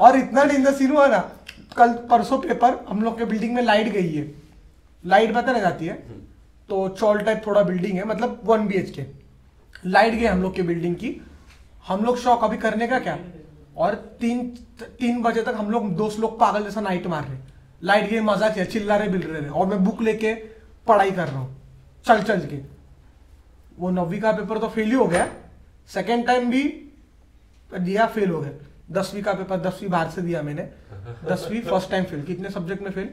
[0.00, 1.18] और इतना डेंजर सीन हुआ ना
[1.76, 4.26] कल परसों पेपर हम लोग के बिल्डिंग में लाइट गई है।
[5.04, 5.94] लाइट पता नहीं जाती है।
[6.68, 9.04] तो चौल टाइप थोड़ा बिल्डिंग है मतलब वन बी के
[9.86, 11.20] लाइट गई हम लोग की बिल्डिंग की।
[11.88, 13.18] हम लोग शौक अभी करने का क्या?
[13.76, 14.46] और तीन
[14.80, 17.36] तीन बजे तक हम लोग दोस्त लोग पागल जैसा नाइट मार रहे।
[17.82, 20.32] लाइट गई मज़ा किया चिल्ला रहे बिल रहे और मैं बुक लेके
[20.86, 21.56] पढ़ाई कर रहा हूँ
[22.06, 22.60] चल चल के।
[23.78, 25.26] वो नौवीं का पेपर तो फेल ही हो गया।
[25.88, 26.62] सेकेंड टाइम भी
[27.70, 28.50] दिया फेल हो गया।
[28.92, 30.68] दसवीं का पेपर दसवीं बाहर से दिया मैंने।
[31.24, 33.08] दसवीं फ़र्स्ट टाइम फेल कितने सब्जेक्ट में फेल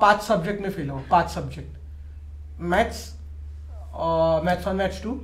[0.00, 3.08] पाँच सब्जेक्ट में फेल हुआ पाँच subject maths
[4.44, 5.20] maths one maths two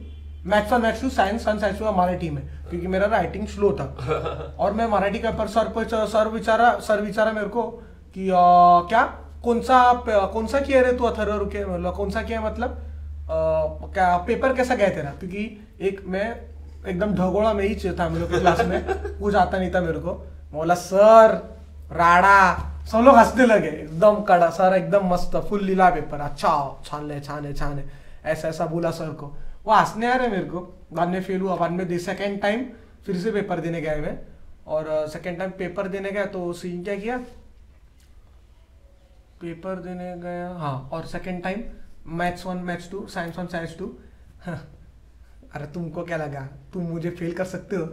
[0.46, 3.84] maths one maths two science one science two Marathi में क्योंकि मेरा राइटिंग स्लो था।
[4.58, 7.62] और मैं मराठी का पेपर सर पर सर विचारा सर विचारा मेरे को
[8.14, 8.34] कि अ,
[8.88, 9.02] क्या?
[9.44, 9.92] कौन सा
[10.32, 12.70] कौन सा किया रे तू अथर्व रुके मतलब कौन सा किया मतलब?
[12.70, 15.10] अ, क्या पेपर कैसा गया तेरा?
[15.10, 15.44] क्योंकि
[15.80, 16.55] एक मैं
[16.87, 20.12] एकदम ढगोड़ा में ही था मेरे को क्लास में। कुछ आता नहीं था मेरे को।
[20.53, 21.34] बोला, सर,
[21.93, 22.39] राडा।
[22.87, 26.51] सब लोग हंसने लगे। एकदम कड़ा, सर एकदम मस्त फुल लीला पेपर अच्छा
[26.84, 27.82] छान ले छान छान।
[28.24, 29.26] ऐसा ऐसा बोला सर को।
[29.64, 30.61] वो हंसने आ रहे मेरे को।
[30.93, 32.64] बाद में फेल हुआ। बाद में दे सेकेंड टाइम
[33.07, 34.18] फिर से पेपर देने गया मैं
[34.66, 37.18] और सेकेंड टाइम पेपर देने गया तो सीन क्या किया?
[39.41, 41.62] पेपर देने गया। हाँ और second time
[42.18, 43.87] maths one maths two science one science two
[45.55, 46.40] अरे तुमको क्या लगा?
[46.72, 47.84] तुम मुझे फेल कर सकते हो?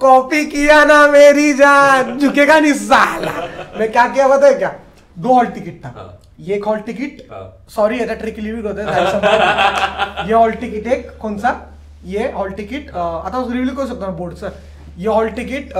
[0.00, 3.32] कॉपी किया ना मेरी जान। झुकेगा नहीं साला।
[3.78, 4.74] मैं क्या किया पता है क्या?
[5.16, 8.82] दो हॉल टिकट था। हाँ। ये एक हॉल टिकट हाँ। सॉरी याचा ट्रिक लिव्ह होते
[10.28, 11.54] ये हॉल तिकीट एक कोणचा
[12.04, 14.58] ये हॉल तिकीट आता रिव्ह्यू करू शकतो ना बोर्ड सर
[14.98, 15.72] ये हॉल टिकट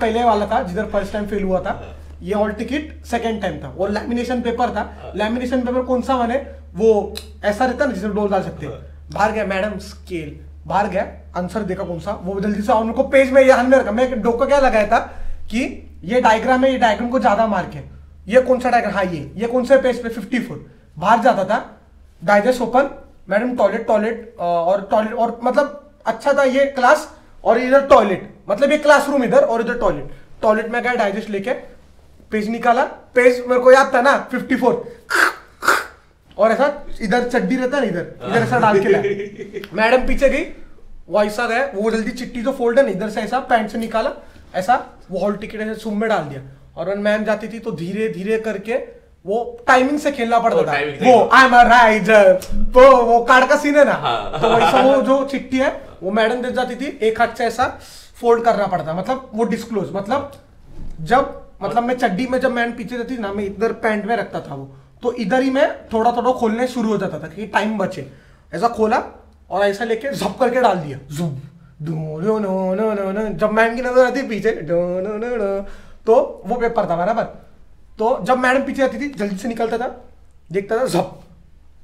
[0.00, 1.80] पहले वाला था जिधर फ़र्स्ट टाइम फेल हुआ था।
[2.22, 6.36] ये हॉल टिकट सेकंड टाइम था। और लैमिनेशन पेपर था। लैमिनेशन पेपर कौन सा माने
[6.74, 7.14] वो
[7.44, 8.74] ऐसा रहता ना जिसमें डोल डाल सकते हैं।
[9.12, 11.06] बाहर गया मैडम स्केल बाहर गया
[11.36, 12.12] आंसर देखा कौन सा?
[12.14, 14.98] वो जल्दी से उनको पेज में हाथ में रखा। मैं डोका क्या लगाया था
[15.50, 15.62] कि
[16.04, 17.78] ये डायग्राम है, ये डायग्राम को ज़्यादा मार के
[18.26, 20.08] ये कौन सा डायग्राम हाँ ये। ये कौन सा पेज पे?
[20.10, 20.58] 54
[20.98, 21.58] बाहर जाता था
[22.22, 22.90] digest open
[23.28, 27.08] madam toilet toilet और टॉयलेट और मतलब अच्छा था ये क्लास
[27.44, 30.10] और इधर टॉयलेट मतलब ये क्लासरूम इधर और इधर टॉयलेट
[30.42, 31.52] टॉयलेट में गया डाइजेस्ट लेके
[32.32, 32.84] पेज निकाला।
[33.14, 34.74] पेज मेरे को याद था ना 54
[36.38, 36.66] और ऐसा
[37.00, 40.44] इधर चड्डी रहता है ना इधर इधर ऐसा डाल के लाया मैडम पीछे गई
[41.08, 44.10] वो ऐसा गया वो जल्दी चिट्ठी जो फोल्ड है इधर से ऐसा पैंट से निकाला
[44.54, 44.74] ऐसा
[45.10, 46.40] वो हॉल टिकट ऐसे सुम में डाल दिया।
[46.76, 48.74] और मैम जाती थी तो धीरे धीरे करके
[49.24, 52.32] वो टाइमिंग से खेलना पड़ता था। वो आई एम राइजर
[52.74, 55.70] तो वो कार्ड का सीन है ना। हाँ। तो वैसा वो जो चिट्ठी है
[56.02, 57.66] वो मैडम दे जाती थी एक हाथ से ऐसा
[58.20, 60.32] फोल्ड करना पड़ता मतलब वो डिस्क्लोज मतलब
[61.00, 64.40] जब मतलब मैं चड्डी में जब मैम पीछे रहती ना मैं इधर पैंट में रखता
[64.40, 64.70] था वो।
[65.04, 68.06] तो इधर ही मैं थोड़ा थोड़ा खोलने शुरू हो जाता था कि टाइम बचे।
[68.52, 69.02] ऐसा खोला
[69.50, 71.30] और ऐसा लेके झप करके डाल दिया। जुम
[71.82, 75.60] डो नो नो नो नो जब मैम की नज़र आती पीछे डो नो नो नो।
[76.06, 76.14] तो
[76.46, 77.24] वो पेपर था बराबर।
[77.98, 79.88] तो जब मैडम पीछे आती थी जल्दी से निकलता था
[80.52, 81.20] देखता था झप।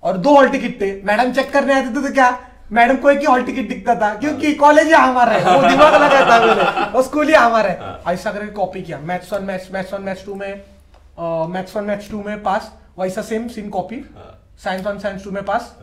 [0.02, 2.38] और दो हॉल टिकट थे। मैडम चेक करने आते थे तो क्या?
[2.72, 5.94] मैडम को एक ही हॉल टिकट दिखता था क्योंकि कॉलेज ही हमारा है। वो दिमाग
[6.02, 9.72] लगा था मैंने वो स्कूल ही हमारा है। ऐसा करके कॉपी किया। Maths one maths
[9.72, 10.62] maths one maths two में
[11.52, 13.96] मैथ्स वन मैथ्स टू में पास वैसा same scene copy
[14.62, 15.74] science one science two में पास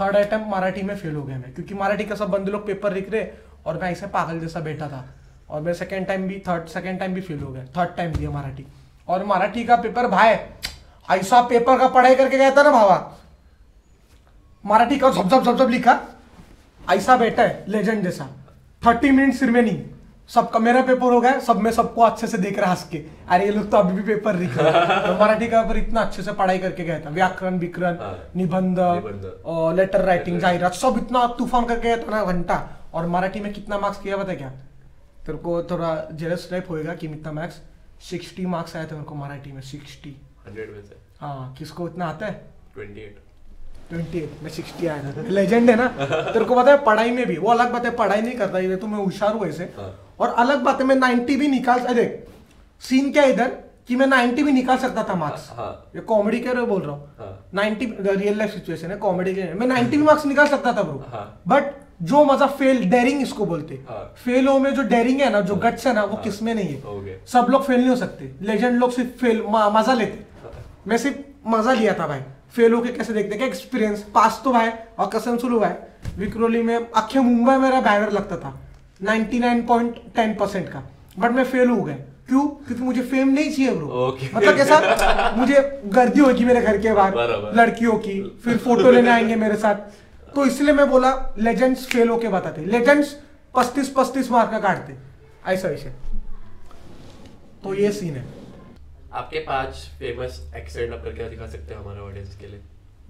[0.00, 2.92] थर्ड अटेम्प्ट मराठी में फेल हो गया मैं क्योंकि मराठी का सब बंदे लोग पेपर
[2.94, 3.26] लिख रहे
[3.66, 5.04] और मैं ऐसे पागल जैसा बैठा था।
[5.50, 8.30] और मैं सेकेंड टाइम भी थर्ड सेकेंड टाइम भी फेल हो गया थर्ड टाइम दिया
[8.30, 8.66] मराठी।
[9.08, 10.36] और मराठी का पेपर भाई
[11.08, 12.96] ऐसा पेपर का पढ़ाई करके गया था ना भावा।
[14.64, 16.00] मराठी का झप झप झप झप लिखा
[16.90, 18.28] ऐसा बैठा है लेजेंड जैसा।
[18.82, 19.82] थर्टी मिनट्स रिमेनिंग
[20.30, 22.98] सबका मेरा पेपर हो गया सब मैं सबको अच्छे से देख रहा हंस के।
[23.28, 26.00] अरे ये लोग तो अभी भी पेपर लिख रहे हैं। तो मराठी का पेपर इतना
[26.00, 28.78] अच्छे से पढ़ाई करके गया था। व्याकरण विकरण हाँ। निबंध।
[29.76, 32.56] लेटर राइटिंग जाहिरात सब इतना तूफ़ान करके गया था ना घंटा।
[32.94, 34.48] और मराठी में कितना मार्क्स किया पता क्या?
[35.26, 37.60] तेरे को थोड़ा जेलस टाइप होएगा कि कितना मार्क्स
[38.08, 40.16] सिक्सटी मार्क्स आया था मेरे को मराठी में सिक्सटी
[40.46, 42.32] हंड्रेड में से। हाँ किसको इतना आता है?
[42.74, 43.18] ट्वेंटी एट
[43.90, 45.86] ट्वेंटी एट मैं सिक्सटी आया था। लेजेंड है ना?
[46.32, 48.76] तेरे को पता है पढ़ाई में भी। वो अलग बात है पढ़ाई नहीं करता ये।
[48.76, 49.90] तो मैं होशियार हूँ ऐसे। हाँ।
[50.20, 52.04] और अलग बात है मैं 90 भी निकाल अरे
[52.82, 53.56] सीन क्या है इधर?
[53.88, 57.14] कि मैं 90 भी निकाल सकता था मार्क्स हाँ ये कॉमेडी के बोल रहा हूँ।
[57.18, 60.82] हाँ। 90 रियल लाइफ सिचुएशन है कॉमेडी के। मैं 90 भी मार्क्स निकाल सकता था
[60.82, 65.20] ब्रो हाँ। बट जो मज़ा फेल डेरिंग इसको बोलते। हाँ। फेल हो में जो डेरिंग
[65.20, 67.96] है ना जो गट्स है ना वो किसमें नहीं है। सब लोग फेल नहीं हो
[67.96, 70.50] सकते। लेजेंड लोग सिर्फ़ फेल मज़ा लेते।
[70.86, 72.20] मैं सिर्फ़ मज़ा लिया था भाई।
[72.52, 76.76] फेल होके कैसे देखते क्या एक्सपीरियंस पास तो भाई और कसम सुलू भाई। विक्रोली में
[76.76, 78.58] अखे मुंबई मेरा बैनर लगता था।
[79.02, 80.82] 99.10 परसेंट का।
[81.18, 81.96] बट मैं फेल हो गया।
[82.28, 82.46] क्यों?
[82.46, 84.34] क्योंकि मुझे फेम नहीं चाहिए ब्रो Okay.
[84.34, 87.14] मतलब कैसा मुझे गर्दी होगी मेरे घर के बाहर
[87.56, 89.74] लड़कियों की फिर फ़ोटो लेने आएँगे मेरे साथ।
[90.34, 93.16] तो इसलिए मैं बोला लेजेंड्स फेल होके बताते। लेजेंड्स
[93.56, 94.96] पस्तीस पस्तीस मार्क का काटते।
[95.52, 95.94] ऐसा विषय।
[97.64, 98.26] तो ये सीन है।
[99.12, 102.60] आपके पाँच फ़ेमस एक्सीडेंट आप करके दिखा सकते हैं हमारे ऑडियंस के लिए।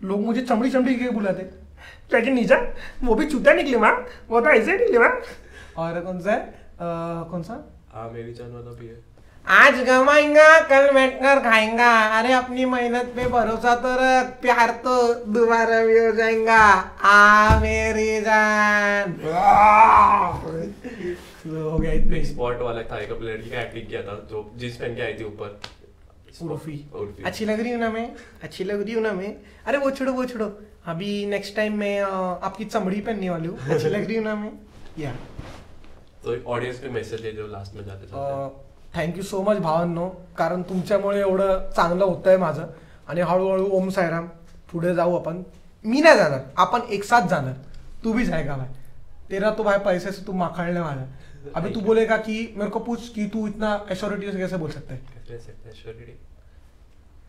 [0.00, 1.42] लोग मुझे चमड़ी चमड़ी के बुलाते।
[2.12, 2.56] लेकिन नीचा
[3.02, 3.92] वो भी चूतिया निकले माँ
[4.30, 5.10] वो तो ऐसे निकले माँ।
[5.78, 6.54] और कौन सा है?
[7.30, 7.54] कौन सा?
[7.94, 9.04] आ मेरी जान वाला भी है।
[9.46, 15.84] आज कमाएँगा कल बैठकर खाएँगा। अरे अपनी मेहनत पे भरोसा तो रख प्यार तो दोबारा
[15.86, 16.58] भी हो जाएगा।
[17.02, 19.14] आ मेरी जान।
[21.46, 24.94] हो गया इतने स्पॉट वाला था एक लड़की का एक्टिंग किया था जो जींस पहन
[24.94, 25.58] के आई थी ऊपर।
[26.42, 28.10] उर्फी अच्छी लग रही हूँ ना मैं?
[28.42, 29.34] अच्छी लग रही हूँ ना मैं?
[29.66, 30.46] अरे वो छोड़ो वो छोड़ो।
[30.86, 34.52] अभी नेक्स्ट टाइम मैं आपकी चमड़ी पहनने वाली हूँ। अच्छी लग रही हूँ ना मैं?
[34.98, 35.14] या
[36.24, 38.64] तो एक ऑडियन्स पे मेसेज दे जो लास्ट में जाते जाते
[38.96, 40.08] थँक्यू सो मच भावांनो
[40.38, 42.66] कारण तुमच्यामुळे एवढं चांगलं होतं आहे माझं.
[43.08, 44.26] आणि हळूहळू ओम सायराम
[44.72, 45.42] पुढे जाऊ आपण.
[45.84, 46.40] मी नाही जाणार.
[46.56, 47.54] आपण एक साथ जाणार.
[48.04, 48.68] तू भी जाएगा भाई
[49.30, 52.78] तेरा तो भाई पैसे से तू माखड़ने वाला है अभी तू बोलेगा कि मेरे को
[52.80, 54.94] पूछ कि तू इतना एश्योरिटी से कैसे बोल सकता?
[54.94, 56.12] है रह सकते हैं श्योरिटी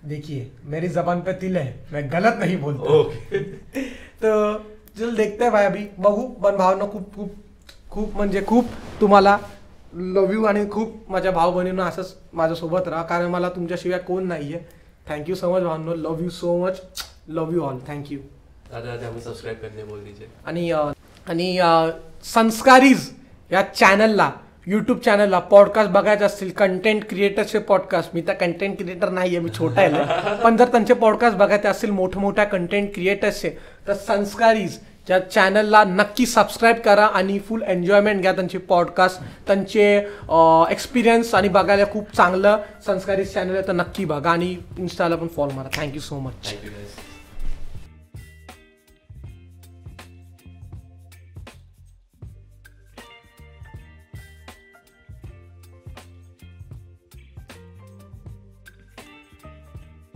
[0.10, 3.40] देखिए मेरी जबान पे तिल है मैं गलत नहीं बोलता। ओके।
[4.22, 4.64] तर
[5.00, 7.34] चल देखते आहे भाई अभी। बघू पण भावना खूप खूप
[7.92, 8.66] खूप म्हणजे खूप
[9.02, 9.38] तुम्हाला
[9.96, 14.54] लव यू आणि खूप माझ्या भाऊ बहिणींना असंच माझ्यासोबत राहा कारण मला तुमच्याशिवाय कोण नाही
[14.54, 14.64] आहे
[15.10, 15.96] thank you so much भावनो.
[15.96, 16.82] Love you so much
[17.28, 18.20] love you all thank you
[18.72, 20.28] दादा दादा हमें सब्सक्राइब करने बोल दीजिए.
[20.46, 20.92] आणि अं,
[21.30, 21.90] आणि अं,
[22.24, 23.10] संस्कारीज
[23.52, 24.32] या चॅनलला
[24.68, 29.50] यूट्यूब चॅनलला पॉडकास्ट बघायचे असतील कंटेंट क्रिएटरचे पॉडकास्ट मी तर कंटेंट क्रिएटर नाही आहे मी
[29.58, 33.50] छोटा आहे पण जर त्यांचे पॉडकास्ट बघायचे असतील मोठ्या मोठ्या कंटेंट क्रिएटर्सचे
[33.88, 39.86] तर संस्कारीज त्या चॅनलला नक्की सबस्क्राईब करा आणि फुल एन्जॉयमेंट घ्या त्यांचे पॉडकास्ट त्यांचे
[40.72, 45.56] एक्सपिरियन्स आणि बघायला खूप चांगलं संस्कारीज चॅनल आहे तर नक्की बघा आणि इन्स्टाला पण फॉलो
[45.56, 45.82] मारा.
[45.82, 46.54] Thank you so much